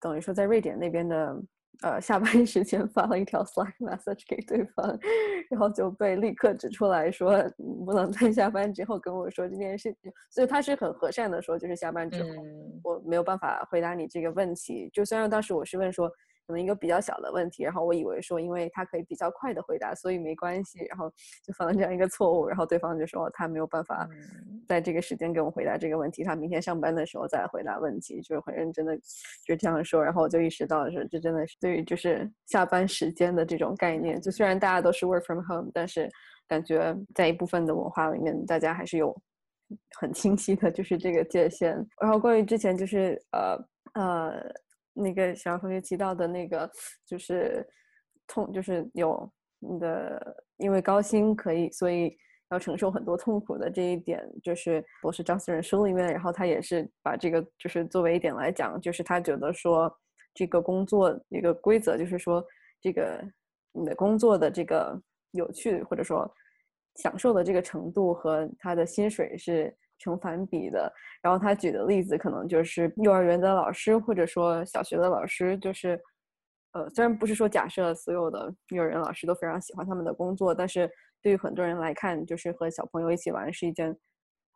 [0.00, 1.36] 等于说在瑞典那边的。
[1.80, 4.98] 呃，下班时间发了一条 Slack message 给对方，
[5.50, 7.42] 然后就被立刻指出来说，
[7.84, 10.12] 不能在下班之后跟我说这件事情。
[10.30, 12.28] 所以他是很和善的说，就是下班之后
[12.84, 14.90] 我没有办法回答你这个问题。
[14.92, 16.10] 就虽然当时我是问说。
[16.46, 21.08] 可能一个比较小的问题，然后我以为说，因为他可以比较快的回答，所以没关系，然后
[21.44, 24.08] 就犯了这样一个错误，然后对方就说他没有办法
[24.66, 28.98] 在这个时间给我回答这个问题，他明天上班的时候再回答问题，就是很认真的
[29.44, 36.08] 就这样说，然后我就意识到说，这真的是对于就是下班时间的这种概念，就虽然大家都是 work from home，但是
[36.48, 39.16] 感觉在一部分的文化里面，大家还是有
[39.98, 41.74] 很清晰的就是这个界限。
[42.00, 43.56] 然后关于之前就是呃
[43.94, 44.52] 呃。
[44.94, 46.70] 那个小同学提到的那个，
[47.06, 47.66] 就是
[48.26, 52.16] 痛，就是有你的，因为高薪可以，所以
[52.50, 59.92] 要承受很多痛苦的这一点，就是我是张思仁书里面，然后他也是把这个就是作为一点来讲，就是他觉得说
[60.34, 62.44] 这个工作一个规则，就是说
[62.80, 63.22] 这个
[63.72, 65.00] 你的工作的这个
[65.30, 66.30] 有趣或者说
[66.96, 69.74] 享受的这个程度和他的薪水是。
[70.02, 75.98] 成反比的，然后他举的例子可能就是幼儿园的老师，或者说小学的老师，就是，
[76.72, 80.90] 呃，虽然不是说假设所有的幼儿园老师都非常喜欢他们的工作，但是
[81.22, 83.96] 对于很多人来看，就是和小朋友一起玩是一件，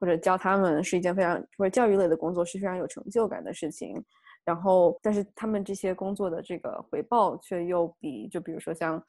[0.00, 4.04] 或者教他们是一件非常或者教育类的工作是非常有成就感的事情。
[4.44, 9.02] 然后，但是他们这些工作的这个回报却又比，就比如说像，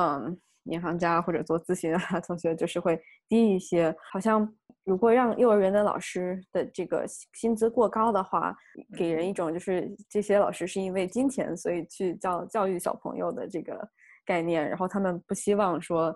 [0.00, 0.36] 嗯。
[0.64, 3.94] 银行家或者做咨询啊， 同学就是会低一些。
[4.12, 4.48] 好像
[4.84, 8.54] 如果让幼儿园的老师的这个薪资过高的话，
[8.96, 13.88] 给人一种就是这些老师是因为金钱所以去教教育小朋友的这个
[14.26, 14.68] 概念。
[14.68, 16.14] 然后他们不希望说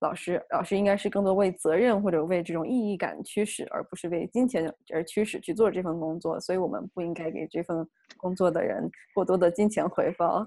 [0.00, 6.40] 老师老师应该是更多为责任或者为这种意义感驱使，而不是为金钱而驱使去做这份工作。
[6.40, 10.44] 所以我们不应该给这份工作的人过多的金钱回报。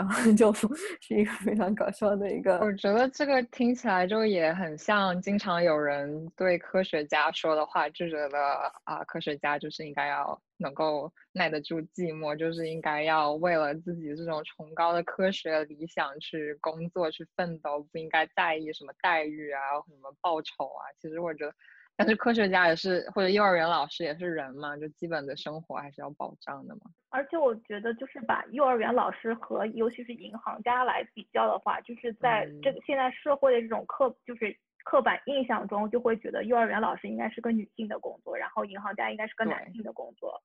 [0.00, 0.66] 然后 就是
[1.14, 2.58] 一个非常搞笑的一个。
[2.60, 8.38] 我觉得这个听起来就也很像经常有人对科学家说的话，就觉得
[8.84, 20.88] 啊，科学家就是应该要能够耐得住寂寞，就是应该要为了自己这种崇高的科学理想去工作、去奋斗，不应该在意什么待遇啊、什么报酬啊。
[20.98, 21.52] 其实我觉得。
[22.00, 26.80] 但是科学家也是，或者幼儿园老师也是人嘛，就基本的生活还是要保障的嘛。
[27.10, 40.42] 而且我觉得，就是把幼儿园老师和尤其是银行家来比较的话，就是在这个现在社会的这种刻，就是刻板印象中，就会觉得幼儿园老师应该是个女性的工作，然后银行家应该是个男性的工作。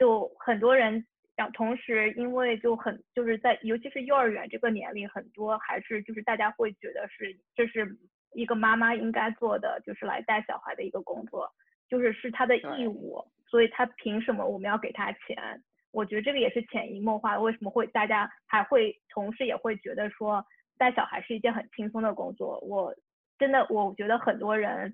[0.00, 1.06] 就很多人，
[1.36, 7.96] 然同时因为就很就是在尤其是幼儿园这个年龄，很多还是就是大家会觉得是这是。
[8.32, 11.50] 一个妈妈应该做的就是来带小孩的一个工作，
[11.88, 15.62] 就是是她的义务，所以她凭什么我们要给她钱？
[15.90, 17.40] 我觉得这个也是潜移默化的。
[17.40, 20.44] 为什么会大家还会同事也会觉得说
[20.76, 22.58] 带小孩是一件很轻松的工作？
[22.60, 22.94] 我
[23.38, 24.92] 真的我觉得很多人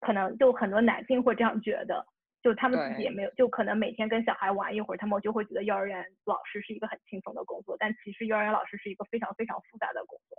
[0.00, 2.04] 可能就很多男性会这样觉得，
[2.42, 10.38] 就他们自己也没有，就可能每天跟小孩玩一会儿，他们就会觉得幼儿园老师是一个很轻松的工作，但其实幼儿园老师是一个非常非常复杂的工作。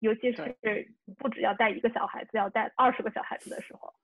[0.00, 0.56] 尤其是
[1.16, 3.94] 不只要带一个小孩子，要带二十个小孩子的时候。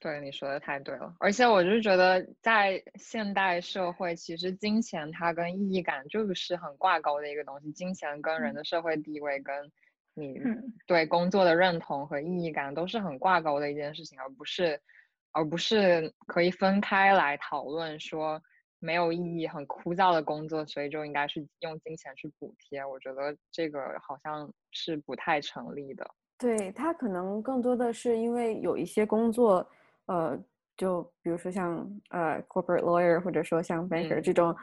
[0.00, 1.12] 对，你说的太对了。
[1.18, 7.72] 而且我就是觉得，在现代社会，其实金钱它跟意义感就是很挂钩的一个东西。
[7.72, 9.72] 金钱跟人的社会地位，跟
[10.14, 10.38] 你
[10.86, 14.80] 对工作的认同和意义感都是很挂钩的一件事情，而不是
[15.32, 18.40] 而不是可以分开来讨论说。
[18.78, 22.84] 没有意义、很枯燥的工作，所以就应该是用金钱去补贴。
[22.84, 26.08] 我觉得这个好像是不太成立的。
[26.38, 29.66] 对他可能更多的是因为有一些工作，
[30.06, 30.38] 呃，
[30.76, 31.78] 就比如说像
[32.10, 34.54] 呃 corporate lawyer 或者说像 banker 这种，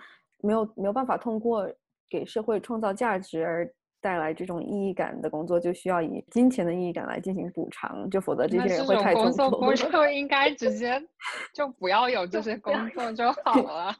[0.41, 1.69] 没有没有办法通过
[2.09, 3.73] 给社会创造价值而。
[4.05, 9.29] 带来这种意义感的工作，就需要以金钱的意义感来进行补偿，就否则这些人会太痛苦。
[9.29, 11.03] 工作不就应该直接
[11.55, 13.95] 就不要有这些工作就 好了？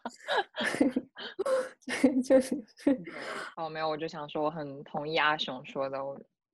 [2.24, 2.56] 就是。
[3.56, 5.98] 哦，没有，我就想说，我很同意阿雄说的，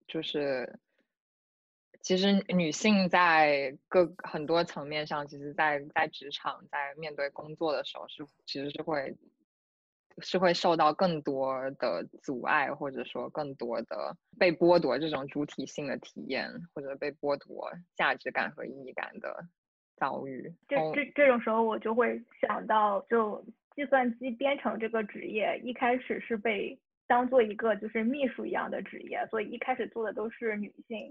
[0.08, 0.80] 就是，
[2.02, 9.14] 其实女性在各很多层面上，其实，在在职场，在面对工作的时候，是其实是会。
[10.20, 19.46] 是会受到更多的阻碍，或者说更多的被剥夺这种主体性的体验，或者被剥夺价值感和意义感的
[19.96, 20.54] 遭遇。
[20.68, 23.44] 这这这种时候，我就会想到，就
[23.76, 31.10] 计算机编程这个职业，一开始是被当做一个就是秘书一样的职业，所以一开始做的都是女性。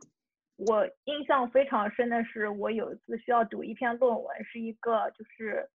[0.57, 5.69] 我印象非常深的是，我有一次需要读一篇论文，是一个就是。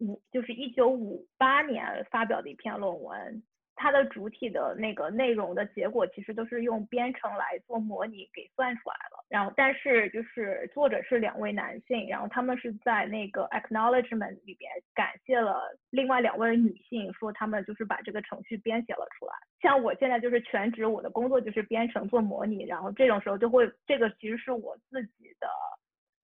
[0.00, 3.42] 五就是一九五八年发表的一篇论文，
[3.76, 9.24] 它的主体的那个内容的结果其实都是用编程来做模拟给算出来了。
[9.28, 19.32] 然后，但是就是作者是两位男性，然后他们是在那个 acknowledgement 里边感谢了另外两位女性，说他们就是把这个程序编写了出来。
[19.62, 25.48] 像我现在就是全职，我的工作就是编程做模拟，然后这种时候就会，这个其实是我自己的。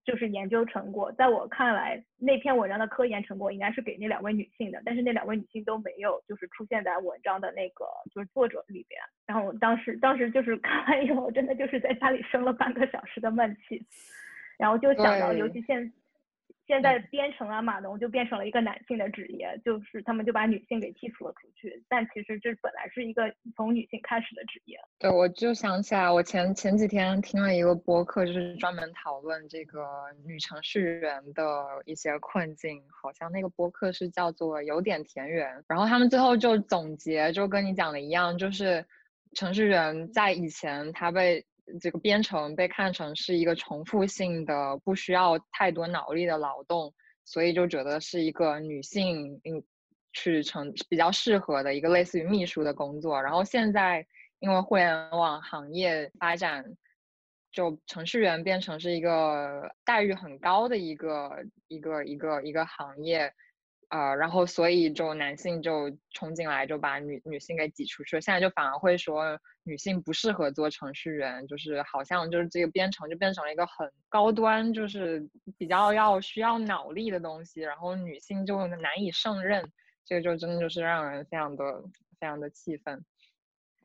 [0.06, 8.98] 就是研究成果，在我看来，那篇文章的科研成果应该是给那两位女性的，但是那两位女性都没有，就是出现在文章的那个就是作者里边。
[9.26, 13.84] 然后当时当时就是 看完以后，真的就是在家里生了半个小时的闷气，
[14.56, 15.92] 然后就想到，尤其现。
[16.66, 21.82] 现在编程啊，码农就变成了一个男性的职业，就是他们就把女性给剔除了出去。
[21.88, 24.76] 但其实这本来是一个从女性开始的职业。
[24.98, 29.86] 对，我就想起来，我前前几天听了一个播客，就是专门讨论这个
[30.24, 32.82] 女程序员的一些困境。
[33.02, 38.84] 好像那个播客是叫做有点田园，然后他们最后就总结，就跟你讲的一样，就是
[39.34, 41.46] 程序员在以前他被。
[41.80, 46.92] 这个编程被看成是一个重复性的、不需要太多脑力的劳动，
[47.24, 49.62] 所以就觉得是一个女性嗯
[50.12, 53.20] 去成比较适合的一个类似于秘书的工作。
[53.22, 54.06] 然后现在
[54.38, 56.64] 因为互联网行业发展，
[57.50, 63.32] 就程序员变成是一个待遇很高的一个一个一个一个行业。
[63.88, 68.20] 呃，然后所以就男性就冲进来，就把女女性给挤出去了。
[68.20, 75.24] 现在就反而会说女性不适合做程序员，就是好像就是这个编程就变成了一个很高端，就是
[75.56, 79.70] 比较要需要脑力的东西，然后女性就难以胜任。
[80.04, 81.82] 这个就真的就是让人非常的
[82.18, 83.04] 非常的气愤。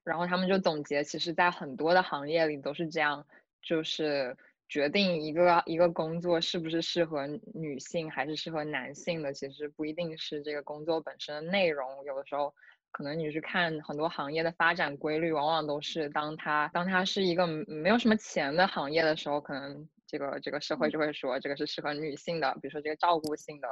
[0.04, 3.28] 然后他们就总结，其实在很多的行业里都是这样，
[3.62, 4.36] 就是。
[4.72, 12.54] 决定一个一个工作是不是适合女性还是适合男性的，其实不一定是这个工作本身的内容，有的时候
[12.90, 23.68] 可能你去看很多行业的发展规律，往往都是当它当它是一个没有什么钱的行业的时候，可能这个这个社会就会说这个是适合女性的，比如说这个照顾性的，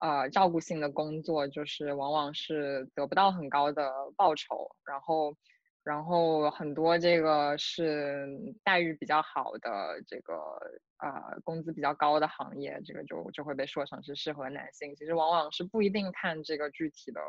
[0.00, 5.34] 呃，照顾性的工作，就是往往是得不到很高的报酬，然后。
[5.84, 8.26] 然后很多这个是
[8.64, 9.70] 待遇比较好的，
[10.06, 10.34] 这个
[10.96, 14.94] 呃工资比较高的行业，这个就就会被说成是适合男性。
[14.96, 17.20] 其实往往是不一定看这个具体的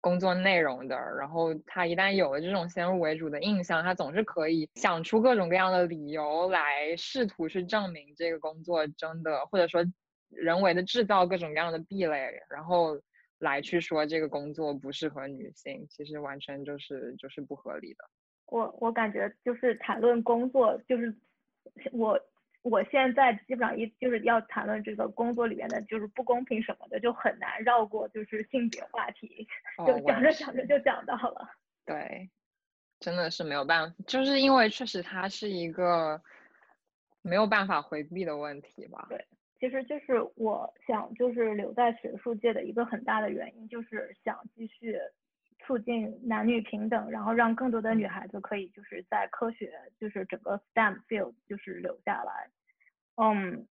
[0.00, 0.96] 工作内容的。
[0.96, 9.84] 然后他一旦有了这种先入为主的印象，他总是可以想出各种各样的理由来试图去证明这个工作真的，或者说
[10.30, 13.00] 人为的制造各种各样的壁垒，然后。
[13.44, 18.04] 来去说这个工作不适合女性，其实完全就是就是不合理的。
[18.46, 21.14] 我我感觉就是谈论工作，就是
[21.92, 22.18] 我
[22.62, 29.46] 我现在基本上一就是要谈论这个工作里面的就是不公平什么的，就很难绕过就是性别话题，
[29.86, 31.46] 就讲着讲着就讲到了。
[31.84, 32.30] 对，
[32.98, 36.22] 真的是没有办法，就是因为确实它是一个
[37.20, 39.06] 没有办法回避的问题吧。
[39.10, 39.26] 对。
[39.64, 44.98] 其实就是我想，就是留在学术界的一个很大的原因，就是想继续
[45.60, 52.50] 促进男女平等，然后让更多的女孩子可以就是在科学，就是整个 STEM field 就是留下来。
[53.16, 53.66] 嗯，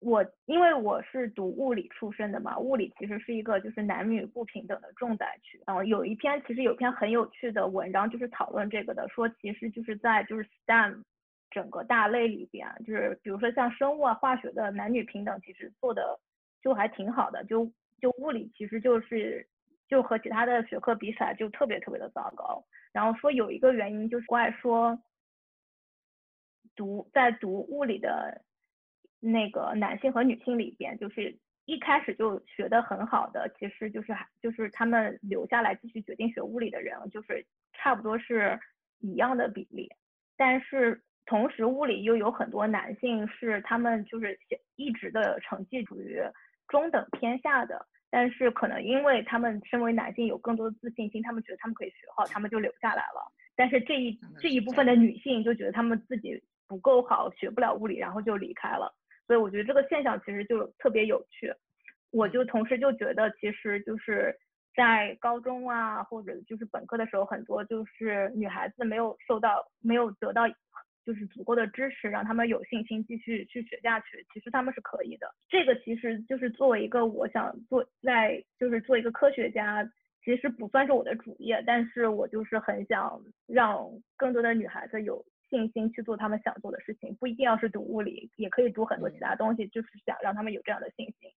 [0.00, 5.62] 我因为我是读物理出身的嘛，物理其实是一个就是男女不平等的重灾区。
[5.64, 11.04] 然后有一篇其实有篇很有趣的文章，就是讨论这个的，说其实就是在就是 STEM。
[11.50, 16.20] 整个大类里边，就是比如说像生物啊、化学的男女平等，其实做的
[16.60, 17.42] 就还挺好的。
[17.44, 17.70] 就
[18.00, 19.48] 就物理，其实就是
[19.88, 22.62] 就和其他的学科比起来，就特别特别的糟糕。
[22.92, 24.98] 然后说有一个原因，就是怪说
[26.74, 28.42] 读在读物理的
[29.20, 38.58] 那个男性和女性里边，就是一开始就学的很好的，其实就是还就是他们留下来继续决定学物理的人，就是差不多是
[38.98, 39.90] 一样的比例，
[40.36, 41.02] 但是。
[41.26, 44.38] 同时，物理又有很多男性是他们就是
[44.76, 46.22] 一直的成绩处于
[46.68, 53.32] 中等偏下的，但是可能因为他们身为男性有更多的自信心，他们觉得他们可以学好，他们就留下来了。
[53.56, 58.94] 但是这一这一部分的女性就觉得他们自己不够好，学不了物理，然后就离开了。
[59.26, 61.52] 所以我觉得这个现象其实就特别有趣。
[62.12, 64.32] 我就同时就觉得，其实就是
[64.76, 70.42] 在高中啊，或者就是本科的时候，很多就是女孩子没有受到，没有得到。
[71.06, 74.26] 就是足够的支持，让他们有信心继续去学下去。
[74.34, 75.32] 其实他们是可以的。
[75.48, 79.88] 这个其实就是作为一个我想做在就是做一个科学家，
[80.24, 91.30] 其实不算是我的主业，但是我就是很想让更多的女孩子有信心去做他们想做的事情，不一定要是读物理，也可以读很多其他东西，就是想让他们有这样的信心。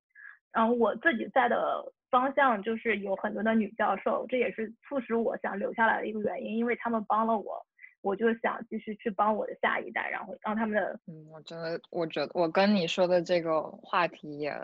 [0.51, 7.63] 然后我自己在的方向就是有很多的女教授，这也是促使我想留下来的一个原因，因为他们帮了我。
[8.09, 14.59] 我就想继续去帮我的下一代，然后让他们的嗯，我觉得，我觉得我跟你说的这个话题也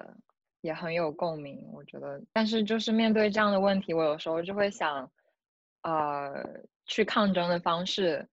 [0.62, 1.62] 也很有共鸣。
[1.72, 5.11] 我觉得，但是就是面对这样的问题，我有时候就会想，
[5.82, 6.42] 呃，
[6.86, 8.26] 去抗争的方式，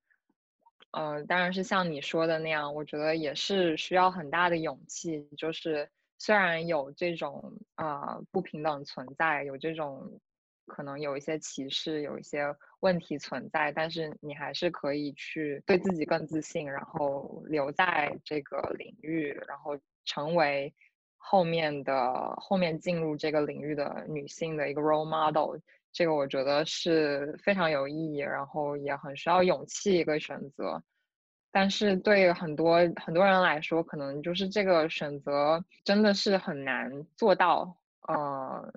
[0.92, 5.28] 呃，当然是像你说的那样，我觉得也是需要很大的勇气。
[5.38, 10.20] 就是虽然有这种啊不平等存在，有这种。
[10.68, 20.74] 可能有一些歧视，有一些问题存在，但是你还是可以去对自己更自信，然后留在这个领域，然后成为
[21.18, 25.60] 后面的后面进入这个领域的女性的一个 role model。
[25.92, 30.82] 这个我觉得是非常有意义，然后也很需要勇气一个选择。
[31.52, 37.76] 但是对很多很多人来说，可能就是这个选择真的是很难做到。
[38.08, 38.74] 呃。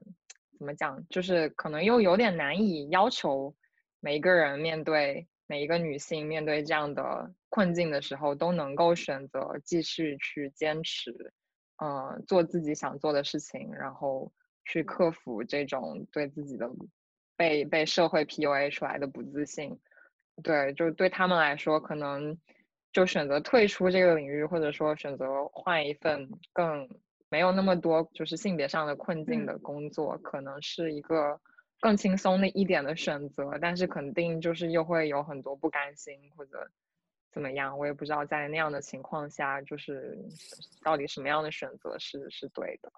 [0.64, 1.06] 怎么讲？
[1.10, 3.54] 就是可能又有点难以要求
[4.00, 11.34] 每一个人面对每一个女性面对这样的困境的时候，都能够选择继续去坚持，
[11.84, 14.32] 嗯，做自己想做的事情，然后
[14.64, 16.66] 去克服这种对自己的
[17.36, 19.78] 被被社会 PUA 出来的不自信。
[20.42, 22.38] 对，就对他们来说，可能
[22.90, 26.88] 就选择退出这个领域，或者说选择换一份更。
[27.34, 31.40] 没有那么多就是性别上的困境的工作，可能是一个
[31.80, 36.70] 更轻松的一点的选择，但是肯定就是又会有很多不甘心或者
[37.32, 40.16] 怎么样，我也不知道在那样的情况下，就是
[40.84, 42.92] 到底什么样的选择是是对的。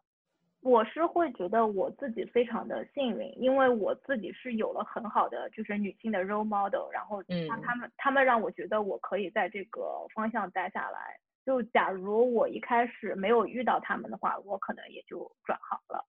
[0.60, 11.18] 我是会觉得我自己非常的幸运，因为我自己是有了很好的就是女性的 role model，然后让他们他们让我觉得我可以在这个方向待下来。
[11.46, 16.04] 就假如我一开始没有遇到他们的话，我可能也就转行了。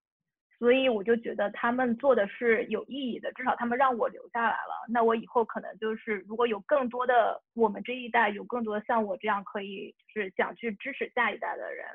[0.58, 4.74] 所以我就觉得他们做的是有意义的，至少他们让我留下来了。
[4.90, 11.86] 那我以后可能就是如果有更多的我们这一代有更多的像我这样可以就是想去支持下一代的人，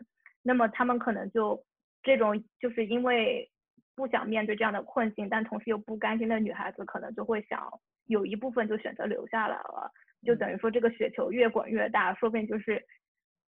[0.45, 1.61] 那么他们可能就
[2.05, 3.51] 这种就是因为
[3.97, 7.68] 不想面对这样的困境，但同时又不甘心的女孩子，可能就会想
[8.07, 9.90] 有一部分就选择留下来了，
[10.24, 12.80] 就等于说这个雪球越滚越大，说不定就是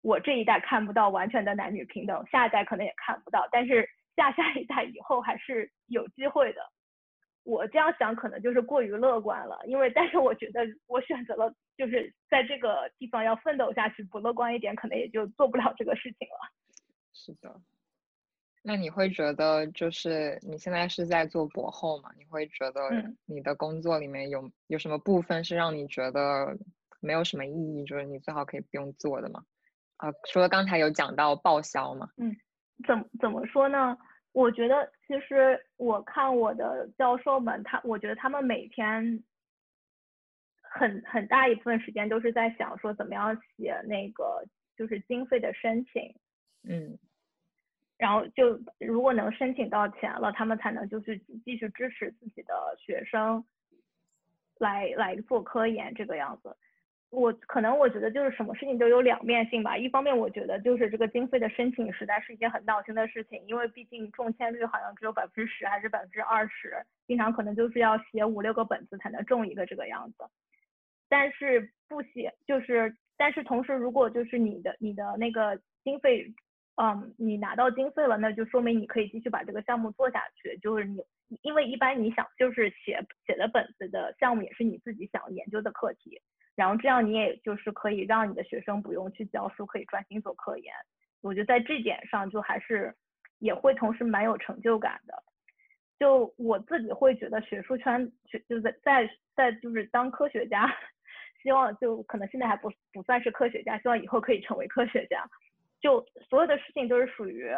[0.02, 3.88] 我这一代看不到完全的男女平等，下一代可能也看不到，但是。
[4.18, 6.62] 下下一代以后还是有机会的，
[7.44, 16.52] 我这样想可能就是过于乐观了，因为但是我觉得我选择了就是在这个地方要奋斗下去，不乐观一点可能也就做不了这个事情了。
[17.14, 17.62] 是的，
[18.62, 22.12] 那你会觉得就是你现在是在做博后嘛？
[22.18, 22.82] 你会觉得
[23.26, 26.56] 你的工作里面有有什么部分是让你觉得
[27.00, 29.46] 没有什么意义，就是你最好可以不用做的吗？
[30.02, 32.10] 啊，除了刚才有讲到报销嘛？
[32.18, 32.36] 嗯。
[32.88, 33.96] 怎怎么说呢？
[34.32, 39.24] 我觉得其实我看我的教授们，他我觉得他们每天
[40.64, 44.44] 很很大一部分时间都是在想说怎么样写那个
[44.76, 46.16] 就是经费的申请，
[46.64, 46.98] 嗯，
[47.98, 53.46] 然后就如果能申请到钱了，他们才能就是继续支持自己的学生
[54.58, 56.58] 来来做科研这个样子。
[57.12, 59.78] 我可能我觉得就是什么事情都有两面性吧。
[59.78, 70.24] 一方面，我觉得就是这个经费的申请实在是一件很闹心的事情，因为毕竟中签率好像只有百分之十还是百分之二十，经常可能就是要写五六个本子才能中一个这个样子。
[71.10, 76.34] 但是不写就是，但是同时如果就是你的你的那个经费，
[76.82, 80.58] 嗯，你拿到经费了，那就说明你可以继续把这个项目做下去。
[80.60, 81.04] 就是你
[81.42, 86.22] 因为一般你想就是写写的本子的项目也是你自己想研究的课题。
[86.56, 90.74] 然后这样你也就是可以让你的学生不用去教书，可以专心做科研。
[91.22, 92.94] 我觉得在这点上就还是
[93.40, 95.24] 也会同时蛮有成就感的。
[96.00, 100.68] 就我自己会觉得学术圈学就在在在就是当科学家，
[101.44, 105.24] 希望就可能现在还不不算是科学家，希望以后可以成为科学家。
[105.80, 107.52] 就所有的事情都是属于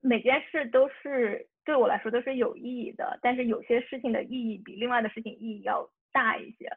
[0.00, 6.70] 每件事都是对我来说都是有意义的，但是有些事情的意义比另外的事情意义要大一些。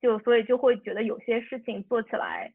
[0.00, 2.50] 就所以就会觉得有些事情做起来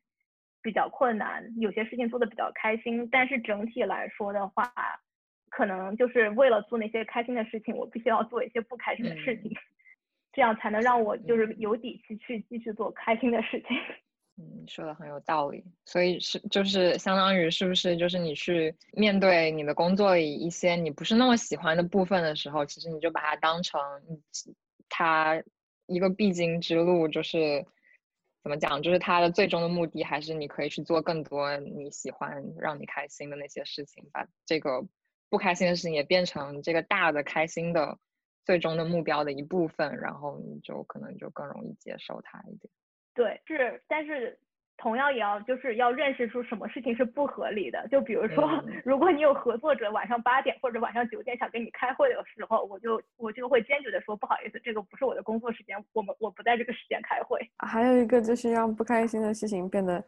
[0.64, 4.74] 比较困难，有些事情做的比较开心，但是整体来说的话，
[5.50, 9.52] 可能就是为了做那些开心的事情，我必须要做一些不开心的事情，
[10.34, 13.78] 这样才能让我就是有底气去继续做开心的事情。
[14.38, 15.64] 嗯，说的很有道理。
[15.86, 23.80] 所以是就是相当于是不是就是你去面对你的工作里一些你不是那么喜欢的部分的时候，其实你就把它当成
[24.90, 25.44] 它。
[25.88, 27.66] 一个必经之路，就是
[28.44, 34.86] 怎么讲，就是它的最终的目的，还是你可以去做更多你喜欢、让你开心的那些事情，把这个
[35.30, 37.98] 不开心的事情也变成这个大的开心的
[38.46, 42.72] 最终的目标的一部分，然后你就可能就更容易接受它一点。
[43.14, 44.40] 对，是，但是。
[44.78, 57.40] 同样也要就是要认识出什么事情是不合理的，就比如说， 如果你有合作者晚上八点或者晚上九点想跟你开会的时候，我就我就会坚决的说不好意思，这个不是我的工作时间，我们我不在这个时间开会。
[57.60, 60.04] 还有一个就是让不开心的事情变得。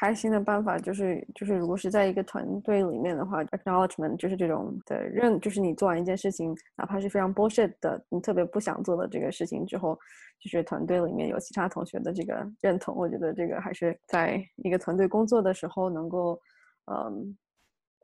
[0.00, 9.94] 开心的办法就是就是，如果是在一个团队里面的话，acknowledgement 就是这种的认，就是你做完一件事情，哪怕是非常 bullshit 的，你特别不想做的这个事情之后，
[10.38, 16.40] 就是团队里面有其他同学的这个认同，我觉得这个还是在一个团队工作的时候能够，
[16.86, 17.36] 嗯，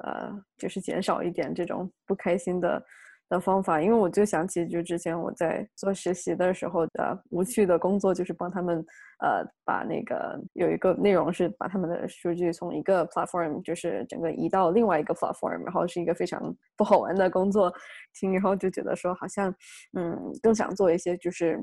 [0.04, 2.84] 呃，就是减少一点这种不开心的。
[3.28, 8.78] 的方法，因为我就想起，就之前我在做实习的时候的无趣的工作，就是帮他们，
[9.18, 17.72] 呃，把那个有一个内容是把他们的数据从一个 platform，就是整个移到另外一个 platform，然后是一个非常不好玩的工作，
[18.14, 19.52] 听然后就觉得说好像，
[19.98, 21.60] 嗯，更想做一些就是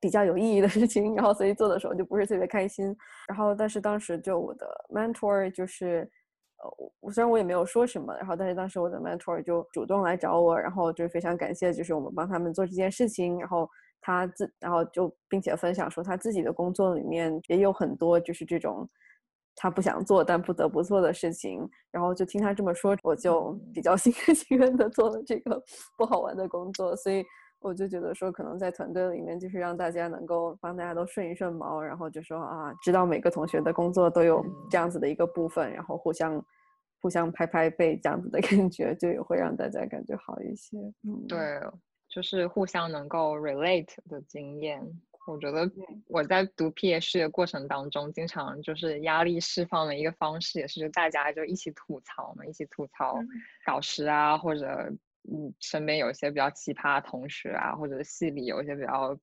[0.00, 2.96] 比较有意义的事情，然后所以做的时候就不是特别开心，
[3.28, 6.10] 然后但是当时就我的 mentor 就是。
[7.00, 13.68] 我虽然我也没有说什么，然后但是当时我的 mentor 就主动来找我，然后就非常感谢，就是我们帮他们做这件事情，然后
[14.00, 18.88] 他自然后就并且分享说他自己的工作里面也有很多就是这种
[19.56, 25.62] 他不想做但不得不做的事情，然后就听他这么说，我就比较 心甘情愿的做了这个
[25.98, 27.24] 不好玩的工作，所以。
[27.64, 36.44] 我就觉得说，可能在团队里面，就是让大家能够帮大家都顺一顺毛，然后就说啊，知道每个同学的工作都有这样子的一个部分，然后互相
[37.00, 40.76] 互相拍拍背，这样子的 感觉，就也会让大家感觉好一些。
[41.04, 41.58] 嗯，对，
[42.06, 44.86] 就是互相能够 relate 的经验。
[45.26, 45.66] 我觉得
[46.06, 53.18] 我在读 PhD 的过程当中，经常就是压力释放的一个方式，也是就大家就一起吐槽嘛，一起吐槽
[53.64, 54.92] 导师啊，或者。
[55.30, 59.18] 嗯，身边有一些比较奇葩的同学啊，或者系里有一些比较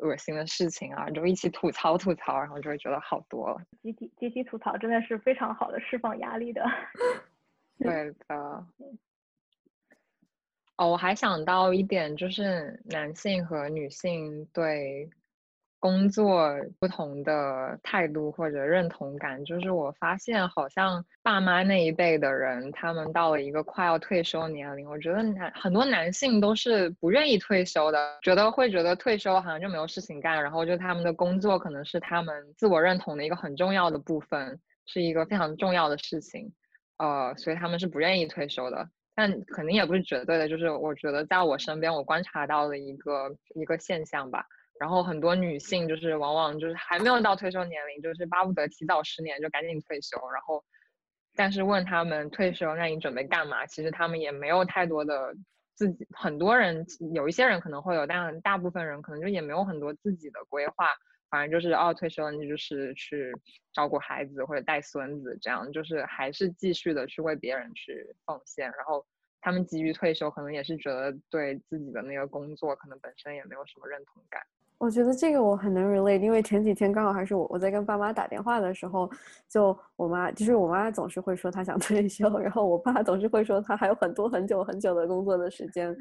[0.00, 3.60] 恶心的事情啊，就一起吐槽吐槽，然后就会觉得好多了。
[3.82, 6.62] 集体集体吐槽真的是非常好的释放压力的。
[7.78, 8.66] 对的。
[10.76, 15.10] 哦，我还想到一点，就是男性和女性对。
[15.80, 16.50] 工作
[16.80, 36.52] 不同的态度或者认同感，就是我发现好像爸妈那一辈的人，他们到了一个快要退休年龄，我觉得男很多男性都是不愿意退休的，觉得会觉得退休好像就没有事情干，然后就他们的工作可能是他们自我认同的一个很重要的部分，是一个非常重要的事情，
[36.96, 38.88] 呃，所以他们是不愿意退休的。
[39.14, 44.46] 但肯定也不是绝对的，就是我觉得在我身边我观察到的一个一个现象吧。
[44.78, 50.16] 然后很多女性就是往往就是还没有到退休年龄，就是巴不得提早十年就赶紧退休。
[50.32, 50.64] 然后，
[51.34, 53.66] 但是问他们退休，那你准备干嘛？
[53.66, 55.34] 其实他们也没有太多的
[55.74, 56.06] 自己。
[56.12, 60.94] 很多人有一些人可能会有，但大部分人可能就也没有很多自己的规划。
[61.30, 63.30] 反正就是哦，退休你就是去
[63.74, 68.64] 照顾孩子或者带孙子，这样就是还是继续的去为别人去奉献。
[68.64, 69.04] 然后
[69.40, 74.42] 他们急于退休，可能也是觉得对自己的那个工作可能本身也没有什么认同感。
[74.78, 79.10] 我觉得这个我很能 relate，因为前几天刚好还是我我在跟爸妈打电话的时候，
[79.48, 85.92] 就我妈就是我妈总是会说她想退休，然后我爸总是会说他还有很多很久很久的工作的时间，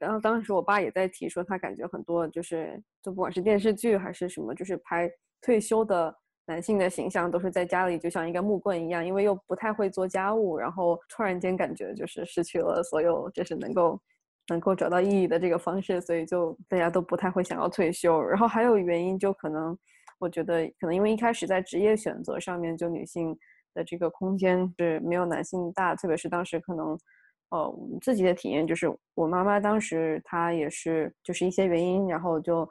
[0.00, 5.08] 然后当时我爸也在提说他感觉很多就是就不管是电视剧还是什么，就是拍
[5.40, 6.12] 退休的
[6.46, 14.00] 男性的形象都是在家里就像一个木棍一样，因为又不太会做家务，然后突然间感觉就是失去了所有就是能够。
[14.48, 18.20] 能够找到意义的这个方式，所以就大家都不太会想要退休。
[18.20, 19.74] 然后还有原因，就可能
[20.18, 23.34] 我觉得可能因为一开始在职业选择上面，就女性
[23.72, 25.96] 的这个空间是没有男性大。
[25.96, 26.88] 特别是当时可能，
[27.48, 32.68] 呃，我们自己的体验就是，我妈妈当时她也是就是一些原因，然后就。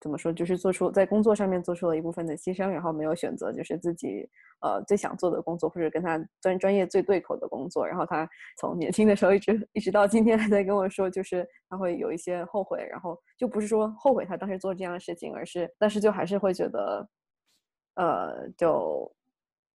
[0.00, 0.32] 怎么说？
[0.32, 4.28] 就是做出在工作上面做出了一部分的牺牲，然后没有选择就是自己
[4.60, 7.86] 呃最想做的工作，或者跟他专专业最对口的工作。
[7.86, 8.28] 然后他
[8.58, 17.08] 从年轻的时候一直一直到今天还在跟我说，就是他会有一些后悔，然后就不是说后悔他当时做这样的事情，而是但是就还是会觉得，
[17.94, 19.10] 呃，就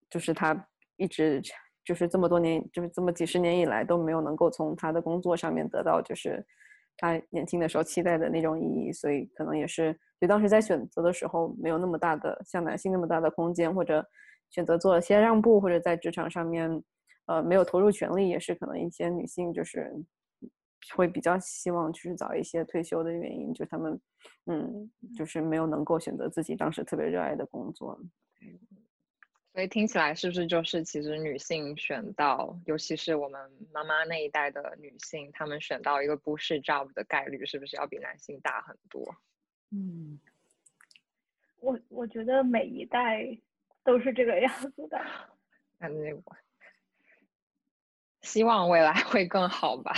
[0.09, 1.43] 就是他一直
[1.85, 6.45] 就是这么多年，就是这么几十年以来都没有能够从他的工作上面得到就是
[6.97, 9.99] 他年轻的时候期待的那种意义，所以可能也是。
[10.19, 14.03] 就当时在选择的时候，没有那么大的像男性那么大的空间，或者
[14.49, 16.83] 选择做了些让步，或者在职场上面，
[17.27, 19.93] 呃，没有投入全力，也是可能一些女性就是
[20.95, 24.01] 会比较希望去早一些退休的原因，就他们，
[24.47, 28.01] 嗯，就是没有能够选择自己当时特别热爱的工作。
[29.57, 33.41] 所以听起来是不是就是其实女性选到，尤其是我们
[33.73, 39.17] 妈妈那一代的女性，她们选到一个不是 job 的概率是不是要比男性大很多？
[39.71, 40.21] 嗯，
[41.61, 43.27] 我我觉得每一代
[43.83, 45.01] 都是这个样子的。
[45.81, 46.37] 那那我
[48.21, 49.95] 希望未来 会更好吧。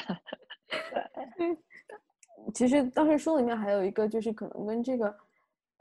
[0.69, 1.59] 对，
[2.55, 5.19] 其实当时书里面还有一个，就是可能跟这个，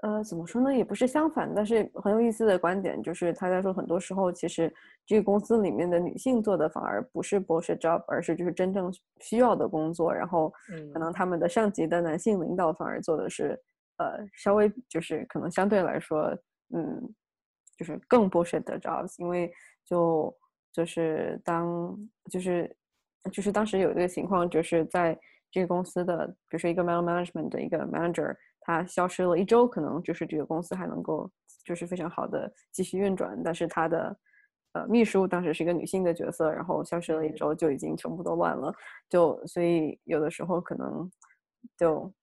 [0.04, 4.72] 呃，怎么说呢，也不是相反，但是很有意思的观点，就是他在说，很多时候其实
[5.06, 10.54] 这个公司里面的女性做的反而不是 bullshit job，而是就是真正需要的工作，然后
[10.94, 13.60] 可能他们的上级的男性领导反而做的是。
[14.00, 16.26] 呃，稍微就是可能相对来说，
[16.72, 17.02] 嗯，
[17.76, 19.52] 就是更 bullshit 的 jobs，因为
[19.84, 20.32] 就
[20.72, 21.98] 就是当
[22.30, 22.78] 就是
[23.32, 25.20] 就是当时有一个情况，就是在
[25.50, 28.36] 这个公司的，比如说一个 middle management 的一个 manager，
[28.68, 31.28] 他消失了一周，可能就是这个公司还能够
[31.66, 34.16] 就是非常好的继续运转，但是他的
[34.74, 38.72] 呃秘书当时是一个女性的角色，然后消失了一周就已经全部都乱了，
[39.10, 41.10] 就所以有的时候可能
[41.78, 42.14] 就。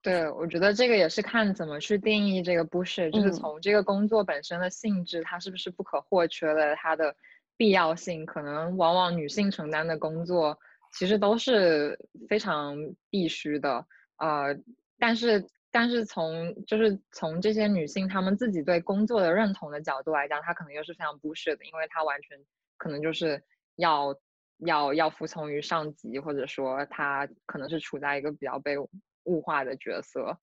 [0.00, 7.14] 对，我觉得这个也是看怎么去定义这个不是，就是从这个工作本身的性质，它是不是不可或缺的，它的
[7.56, 10.56] 必要性，可能往往女性承担的工作
[10.92, 11.98] 其实都是
[12.28, 12.76] 非常
[13.10, 13.84] 必须的，
[14.18, 14.56] 呃，
[15.00, 22.38] 但是但是从就是从这些女性她们自己对工作的认同的角度来讲，她可能又是非常不是的，因为她完全
[22.76, 23.42] 可能就是
[23.76, 24.14] 要
[24.58, 28.76] 要要服从于上级，或者说她可能是处在一个比较被。
[29.24, 30.34] 物化的角色，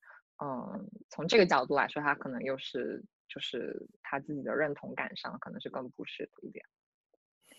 [0.44, 6.64] 嗯，从这个角度来说，她可能又是就是她自己的认同感上，可能是更不适一点。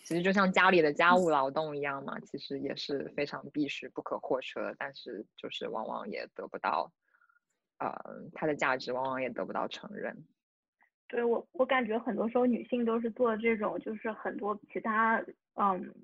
[0.05, 6.93] 其实就像家里的家务劳动一样嘛，其实也是非常必须不可或缺的，但是就是往往也得不到，
[7.79, 7.93] 呃，
[8.33, 10.17] 它的价值往往也得不到承认。
[11.09, 15.25] 对我，我感觉很多时候女性都是做这种，就是很多其他，
[15.55, 15.95] 嗯。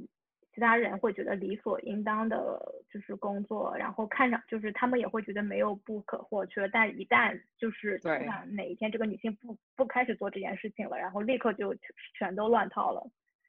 [0.55, 2.61] 其他人会觉得理所应当的
[2.91, 11.75] 就是工作，然后看上就是他们也会觉得没有不可或缺，但一旦就是突对然哪一天这个女性不不开始做这件事情了，然后立刻就
[12.18, 13.03] 全都乱套了。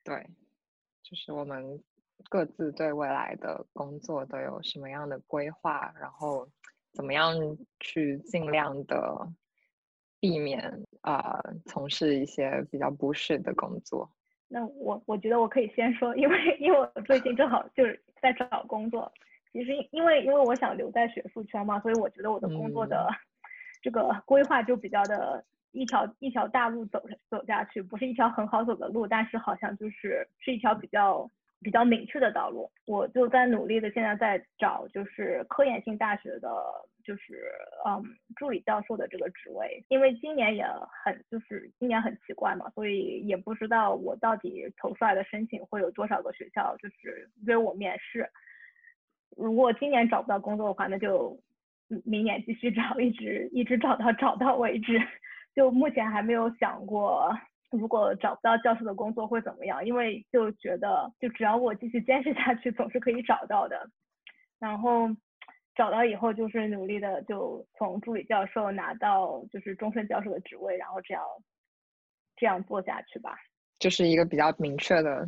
[0.05, 0.15] 对，
[1.03, 1.83] 就是我们
[2.29, 6.47] 各自对未来的工作都有什么样的规划，然后
[6.93, 7.35] 怎么样
[7.79, 9.27] 去尽量的
[10.19, 10.61] 避免
[11.01, 14.09] 啊、呃从事一些比较不适的工作。
[14.47, 19.11] 那我我觉得我可以先说，因为因为我最近正好就是在找工作，
[19.51, 23.09] 其实因因为因为我想留在学术圈嘛，所以我觉得我的工作的
[23.81, 31.27] 这个规划就比较的一条一条大路走走下去，不是一条很好走的路，但是好像就是是一条比较
[31.63, 32.69] 比较明确的道路。
[32.85, 36.49] 我就在努力的现在在找就是科研性大学的，
[37.03, 37.49] 就是
[37.87, 38.03] 嗯
[38.35, 40.65] 助理教授的这个职位，因为今年也
[41.03, 48.29] 很就是今年很奇怪嘛，所以也不知道我到底投出来的申请会有多少个学校就是约我面试。
[49.35, 51.39] 如果今年找不到工作的话，那就
[52.05, 54.99] 明年继续找，一直一直找到找到为止。
[55.55, 57.31] 就目前还没有想过，
[57.73, 63.89] 如果找不到教授的工作会怎么样，因为就觉得就只要我继续坚持下去，总是可以找到的。
[64.59, 65.09] 然后
[65.75, 71.23] 找到以后，就是努力的就从助理教授拿到就是终身教授的职位，然后这样
[72.35, 73.35] 这样做下去吧。
[73.79, 75.27] 就是一个比较明确的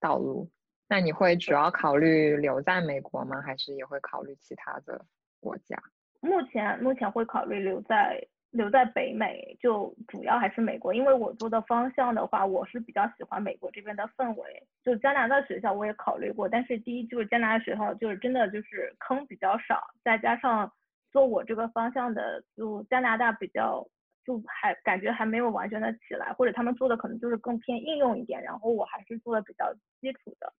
[0.00, 0.50] 道路。
[0.88, 3.40] 那你会主要考虑留在美国吗？
[3.42, 5.04] 还是也会考虑其他的
[5.40, 5.76] 国家？
[6.20, 14.62] 目前目前会考虑留在留在北美，就主要还是美国，因为我做的方向的话，我是比较喜欢美国这边的氛围。
[14.84, 20.70] 就加拿大学校我也考虑过，但是第一就是加拿大学校就是真的就是坑比较少，再加上
[21.10, 23.84] 做我这个方向的，就加拿大比较
[24.24, 30.52] 就还感觉还没有完全的起来，或者他们做的可能就是更偏应用一点，然后我还是做的比较基础的。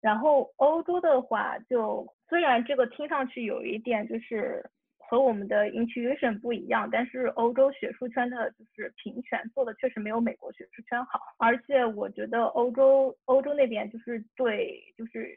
[0.00, 4.68] 然后欧洲的话就，虽然这个听上去有一点就是
[5.10, 15.36] 和我们的 intuition 不一样，但是欧洲学术圈的就是评选做的确实没有美国学术圈好，而且我觉得欧洲欧洲那边就是对就是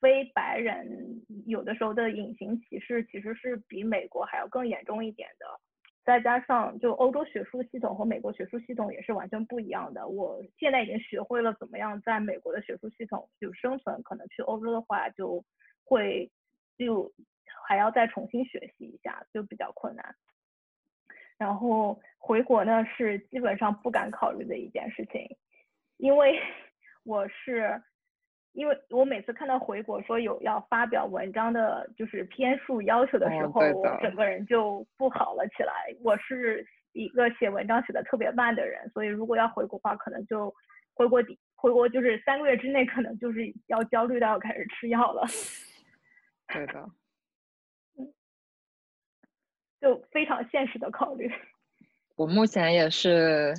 [0.00, 5.46] 非白人有的时候的隐形歧视其实是比美国还要更严重一点的。
[6.02, 10.08] 再加上就欧洲学术系统和美国学术系统也是完全不一样的。
[10.08, 15.44] 我现在已经学会了怎么样在美国的学术系统就生存，可能去欧洲的话就
[15.84, 16.30] 会
[16.78, 17.12] 就
[17.66, 20.14] 还要再重新学习一下，就比较困难。
[21.36, 25.36] 然后回国呢是基本上不敢考虑的一件事情，
[25.96, 26.40] 因为
[27.04, 27.82] 我是。
[28.54, 35.72] 因为我每次看到回国说有要发表文章的，就是篇数要求的时候，哦、我整个人就不好了起来。
[36.02, 40.52] 我是一个写文章写的特别慢的人，所以如果要回国的话，可能就
[40.94, 45.24] 回国底回国就是三个月之内，可能就是要焦虑到要开始吃药了。
[46.52, 46.90] 对的，嗯，
[49.80, 51.30] 就非常现实的考虑。
[52.16, 53.54] 我目前也是。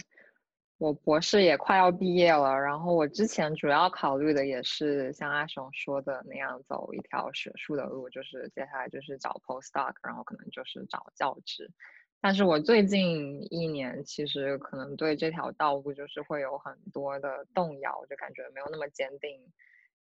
[0.82, 11.70] 我博士也快要毕业了，然后我之前主要考虑的也是像阿雄说的那样，走一条学术的路，就是接下来就是找 postdoc，然后可能就是找教职。
[12.22, 19.38] 但是我最近一年其实可能对这条道路就是会有很多的动摇，就感觉没有那么坚定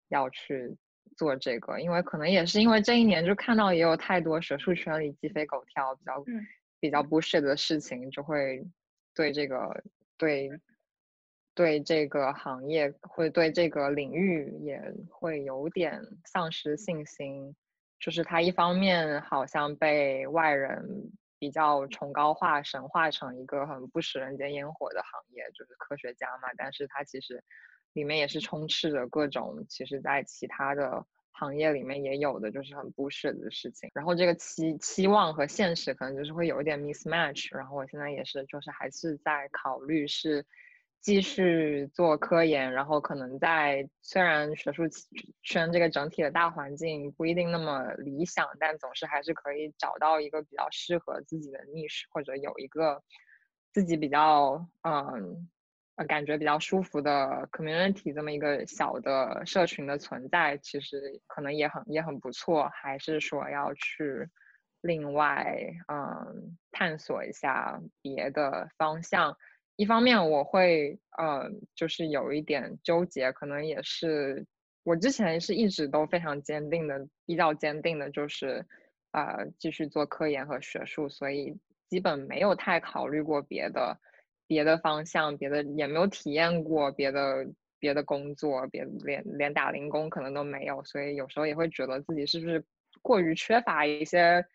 [0.09, 0.77] 要去
[1.15, 6.45] 做这个，因为可能也是因为这一年就看到也有太多学术圈里鸡飞狗跳、比较、嗯、
[6.79, 8.65] 比较不屑的事情，就会
[9.13, 9.83] 对这个。
[10.19, 10.49] 对，
[11.53, 14.81] 对这个行业会对这个领域也
[15.11, 17.55] 会有点丧失信心，
[17.99, 27.43] 就是他一方面好像被外人比较崇高化、神化成一个很不食人间烟火的行业，就是科学家嘛，但是他其实
[27.97, 40.45] 里面也是充斥着各种其实在其他的行业里面也有的就是很不舍的事情，然后这个期期望和现实可能就是会有一点 mismatch，然后我现在也是就是还是在考虑是
[41.01, 44.83] 继续做科研，然后可能在虽然学术
[45.41, 53.01] 圈这个整体的大环境不一定那么理想，但总是还是可以找到一个比较适合自己的 niche，或者有一个
[53.73, 55.49] 自己比较嗯。
[55.97, 62.69] 呃，感觉比较舒服的 community 这么一个小的社群的存在，其实可能也很也很不错。
[62.69, 64.29] 还是说要去
[64.81, 69.35] 另外嗯探索一下别的方向？
[69.75, 74.45] 一方面我会呃就是有一点纠结，可能也是
[74.83, 78.63] 我之前是一直都非常坚定的，比较坚定的就是
[79.13, 81.57] 呃继续做科研和学术，所以
[81.89, 83.99] 基本没有太考虑过别的。
[84.47, 87.45] 别的方向，别的也没有体验过别的
[87.79, 92.63] 别的工作，别连连打零工可能都没有，所以有时候也会觉得自己是不是
[93.01, 94.45] 过于缺乏一些。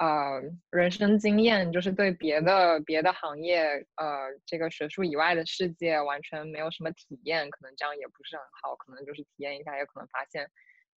[0.00, 0.40] 呃，
[0.70, 10.48] 人生经验就是对别的别的行业，呃，这个学术以外的世界完全没有什么体验，可能这样也不是很好，可能就是体验一下，也可能发现，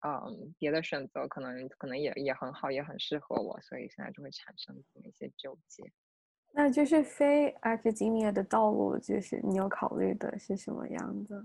[0.04, 5.84] 嗯，别的选择可能可能也也很好，也很适合我，所以现在就会产生这么一些纠结。
[6.60, 11.40] 那就是非 academia 的道路，就是你有考虑的是什么样子？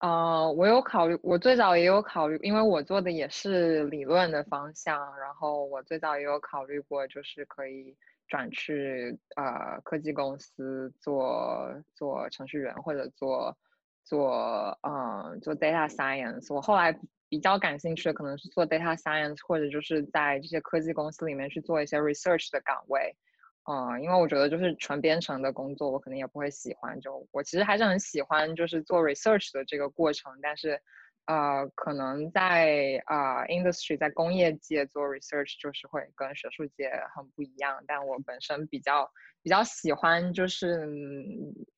[0.00, 7.96] 呃，我有考虑，我最早也有考虑，因为我做的也是理论的方向，然后我最早也有考虑过，就是可以
[8.28, 13.56] 转去呃科技公司做做程序员，或者做
[14.04, 16.52] 做嗯做 data science。
[16.54, 16.94] 我后来
[17.30, 23.16] 比较感兴趣的可能是做 data science，或者就是在这些科技公司里面去做一些 research 的岗位。
[23.70, 27.00] 嗯，因为我觉得就是纯编程的工作，我肯定也不会喜欢。
[27.00, 30.80] 就我其实还是很喜欢就是做 research 的这个过程，但是，
[31.26, 37.84] 呃，可能在啊 industry 在工业界做 research 就是会跟学术界很不一样。
[37.86, 39.08] 但我本身比较
[39.42, 40.88] 比较喜欢就是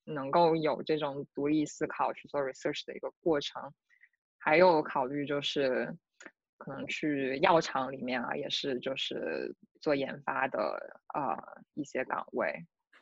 [0.05, 3.61] 能够有这种独立思考去做 research 的一个过程，
[4.39, 5.95] 还有考虑就是。
[6.57, 10.59] 可能去药厂里面啊，也是就是做研发的
[11.07, 11.37] 啊
[11.73, 12.53] 一些岗位，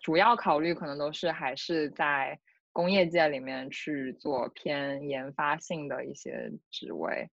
[0.01, 2.39] 主要考虑可能都是还是在
[2.71, 7.29] 工业界里面去做偏研发性的一些职位，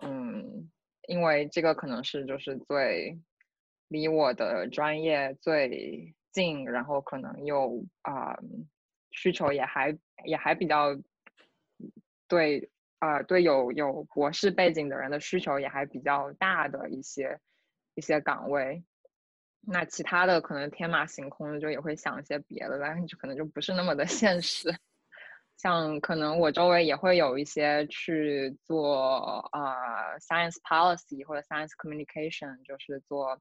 [0.00, 0.70] 嗯，
[1.06, 3.18] 因为这个可能是就是最
[3.88, 8.36] 离我的专业最近，然后可能又啊
[9.10, 10.96] 需求也还也还比较
[12.28, 12.68] 对。
[13.02, 17.36] 呃，对有有博士背景的人的需求也还比较大的一些
[17.96, 18.84] 一些岗位，
[19.60, 24.72] 那其他的可能天马行空就也会想一些别的，但是就可能就不是那么的 现实。
[25.56, 33.36] 像可能我周围也会有一些去做呃 science policy 或者 science communication，就是做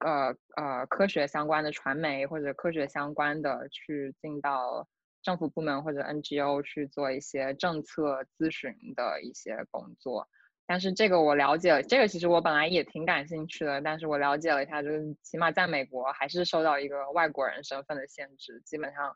[0.00, 4.88] 呃呃科学相关的传媒或者科学相关的去进到。
[5.28, 10.26] 政府部门或者 NGO 去做一些政策咨询的一些工作，
[10.66, 19.14] 但是这个我了解，这个其实我本来也挺感兴趣的，但是我了解了一下，就是起码在美国还是受到一个外国人身份的限制，基本上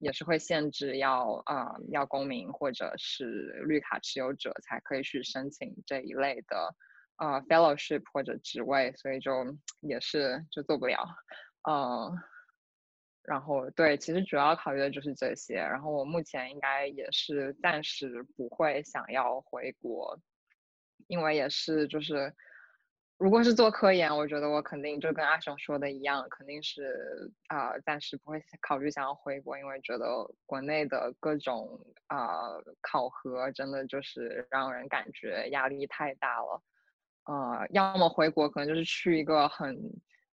[0.00, 3.24] 也是会限制要啊要公民或者是
[3.66, 6.74] 绿卡持有者才可以去申请这一类的
[7.16, 9.32] 呃 fellowship 或者职位，所以就
[9.80, 11.08] 也是就做不了，
[11.66, 12.12] 嗯。
[13.24, 15.54] 然后对，其实主要考虑的就是这些。
[15.56, 20.18] 然后我目前应该也是暂时不会想要回国，
[21.06, 22.30] 因为也是就是，
[23.16, 30.06] 如果是做科研，我觉得我肯定就跟阿雄说的一样，肯定是啊，暂时不会考虑想要回国，因为觉得
[30.44, 32.50] 国内的各种啊
[32.82, 36.62] 考核真的就是让人感觉压力太大了。
[37.24, 39.74] 呃，要么回国，可能就是去一个很。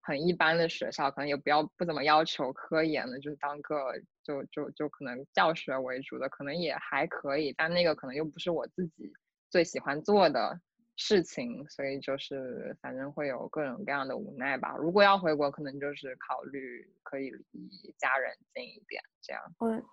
[0.04, 3.94] 很一般的学校，可能也不要不怎么要求科研的，就是当个
[4.24, 9.14] 就就就可能教学为主的，可能也还可以，但那个可能又不是我自己
[9.52, 10.60] 最喜欢做的
[10.96, 14.76] 事情，所以就是反正会有各种各样的无奈吧。
[14.76, 19.42] 如果要回国，可能就是考虑可以离家人近一点，这样。
[19.60, 19.84] 嗯。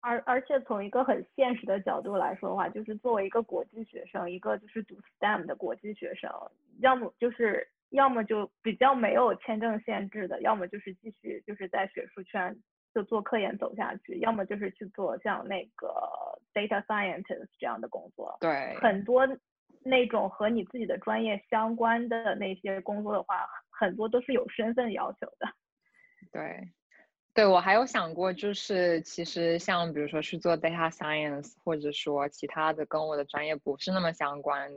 [0.00, 6.28] 而而且从一个很现实的角度来说的话，就是作为一个国际学生，一个就是读 STEM 的国际学生，
[6.80, 7.68] 要么就是。
[7.90, 12.56] 要么就比较没有签证限制的，要么就是继续就是在学术圈
[12.94, 15.88] 就做科研走下去，要么就是去做像那个
[16.52, 18.36] data scientist 这样的工作。
[18.40, 19.26] 对，很多
[19.82, 25.48] 那种和你自己的专业相关的那些工作的话，很多都是有身份要求的。
[26.32, 26.72] 对，
[27.32, 34.70] 对我还有想过，就是其实像比如说去做 data science，或者说其他的跟我的专业不是那么相关。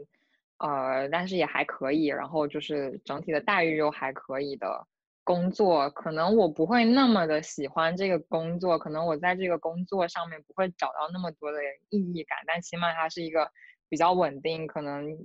[0.62, 4.86] 呃，但是也还可以，然后就是整体的待遇又还可以的
[5.24, 11.60] 工作，可能我不会那么的喜欢这个工作，可能我在这个工作上面不会找到那么多的
[11.90, 13.50] 意义感，但起码它是一个
[13.90, 15.18] 比较稳定，可能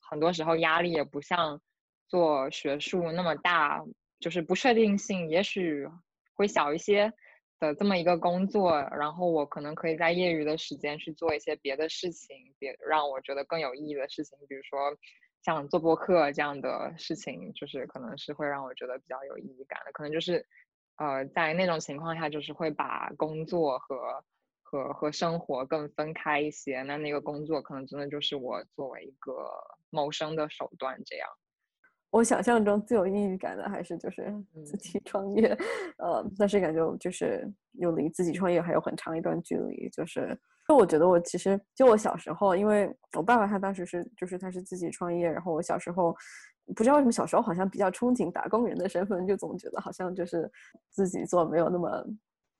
[0.00, 1.60] 很多时候压力也不像
[2.08, 3.82] 做学术那么大，
[4.20, 5.88] 就是不确定性也许
[6.34, 7.12] 会小一些。
[7.62, 14.78] 的这么一个工作，然后我可能可以在业余的时间去做一些别的事情，别让我觉得更有意义的事情，比如说
[15.44, 19.92] 像做播客这样的事情，就是可能是会让我觉得比较有意义感的。
[19.92, 20.44] 可能就是，
[20.96, 24.24] 呃，在那种情况下，就是会把工作和
[24.62, 26.82] 和和生活更分开一些。
[26.82, 29.48] 那那个工作可能真的就是我作为一个
[29.90, 31.28] 谋生的手段这样。
[32.12, 34.30] 我想象中最有意义感的还是就是
[34.66, 35.56] 自己创业，
[35.96, 39.88] 呃，但是感觉就是又离自己创业还有很长一段距离。
[39.88, 40.38] 就是，
[40.68, 46.14] 就我觉得我其实就我小时候，因为我爸爸他当时是就是他是自己创业，然后我小时候
[46.76, 50.50] 不知道为什么小时候好像比较憧憬打工人的身份，就总觉得好像就是
[50.90, 52.06] 自己做没有那么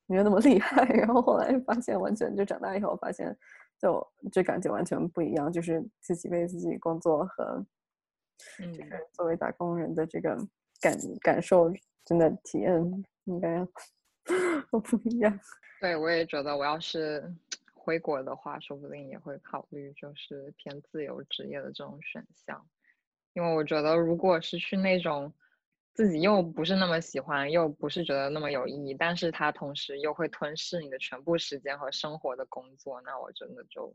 [0.07, 0.83] 没有那么厉害。
[0.97, 3.37] 然后后来发现完全就长大以后发现
[3.79, 7.63] 就这感觉完全不一样，就是自己为自己工作和。
[8.57, 10.37] 就是作为打工人的这个
[10.81, 11.71] 感感受，
[12.05, 13.65] 真的体验应该
[14.71, 15.39] 都不一样。
[15.79, 17.23] 对，我也觉得，我要是
[17.73, 22.65] 回国的话，说不定也会考虑就是偏自由职业的这种选项。
[23.33, 25.33] 因为我觉得，如果是去那种
[25.93, 33.93] 自己又不是那么喜欢，又不是觉得那么有意义，但是它同时又会吞噬你的全部时间和生活的工作，那我真的就。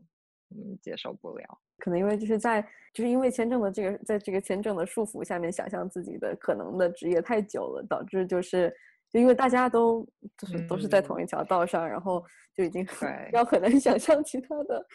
[0.51, 1.45] 嗯，接受不了，
[1.77, 2.61] 可能因为就是在
[2.93, 8.75] 就是因为签证的这个，在这个签证的束缚下面，想象自己的可能的职业太久了，导致就是
[9.09, 12.23] 就因为大家都就是都是在同一条道上，然后
[12.53, 12.85] 就已经
[13.33, 14.85] 要很难想象其他的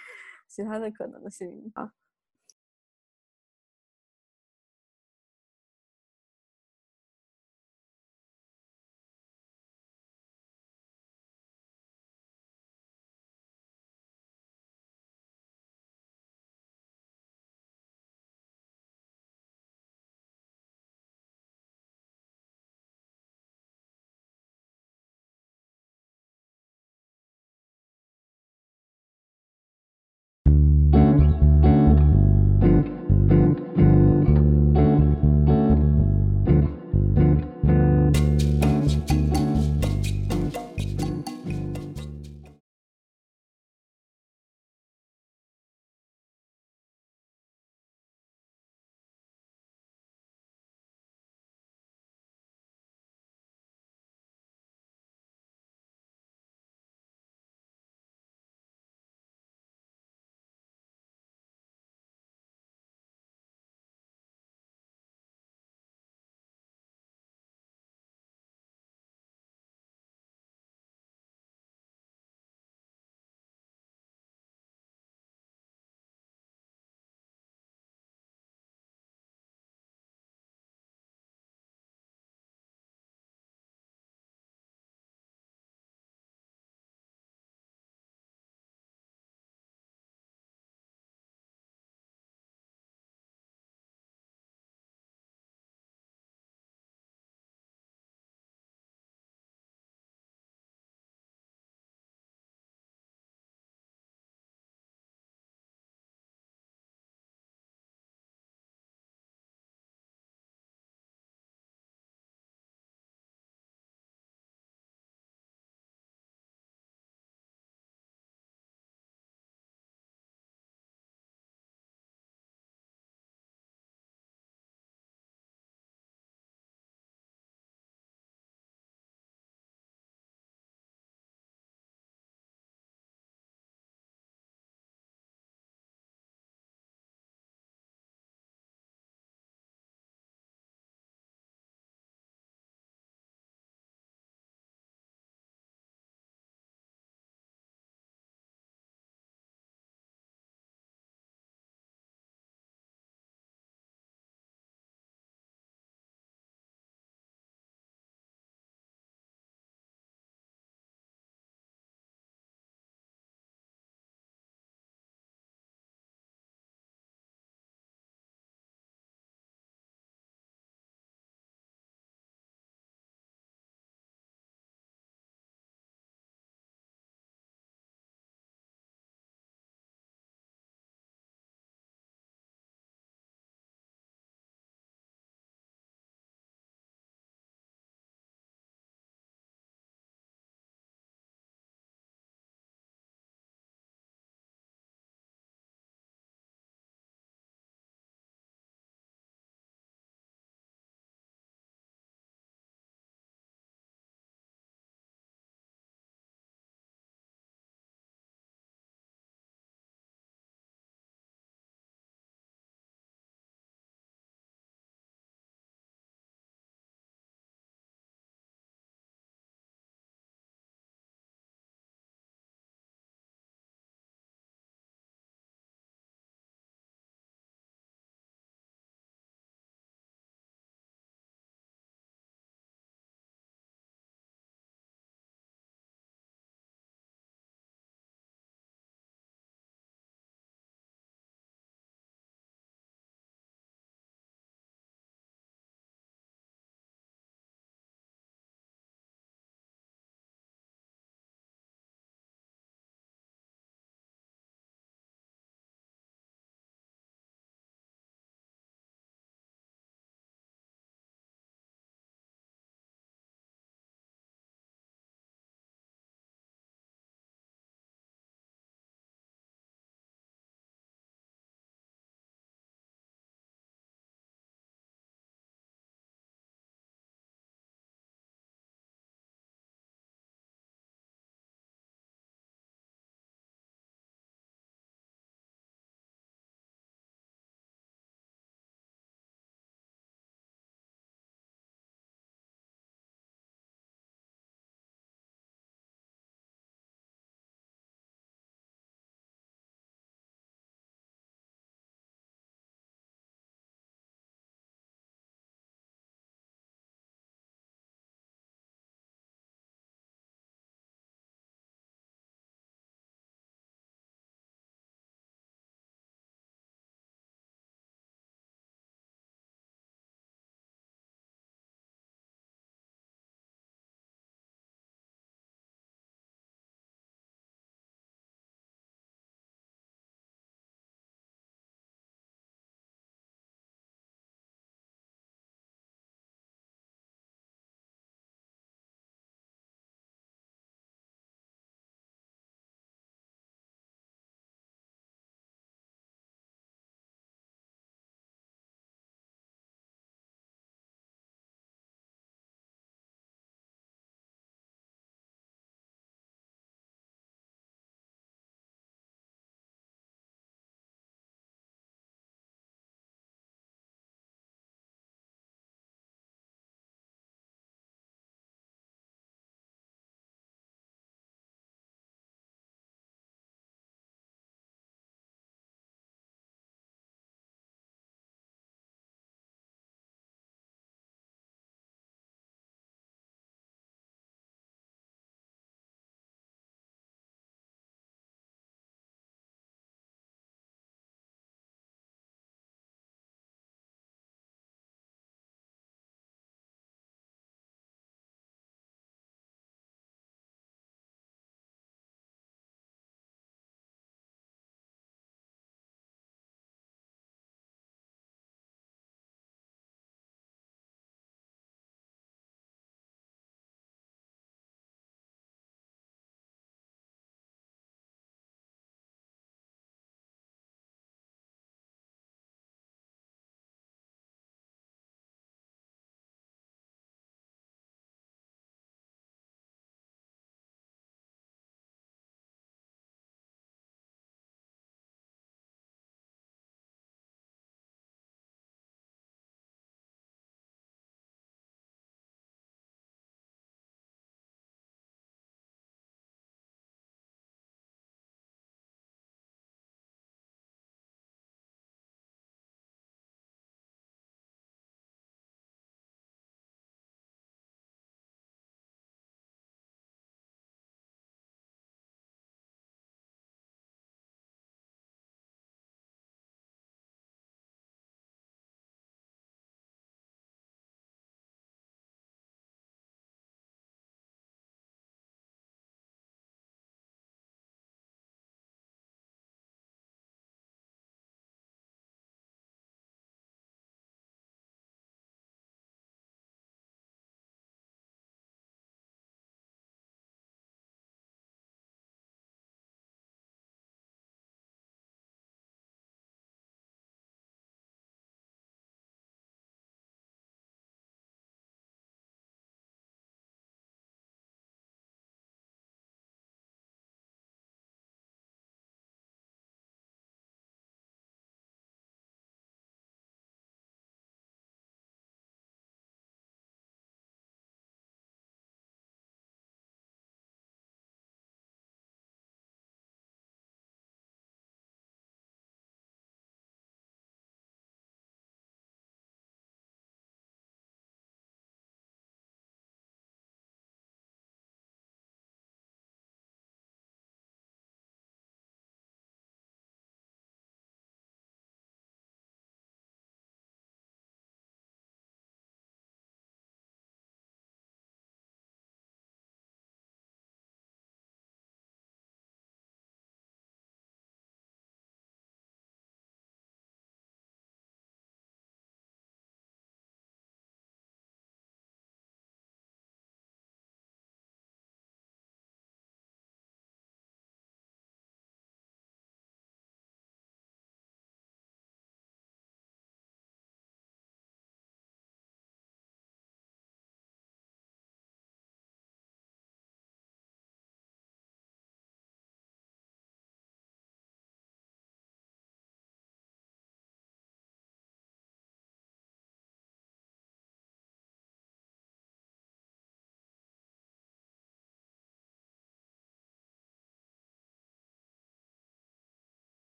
[0.48, 1.90] 其他的可能性啊。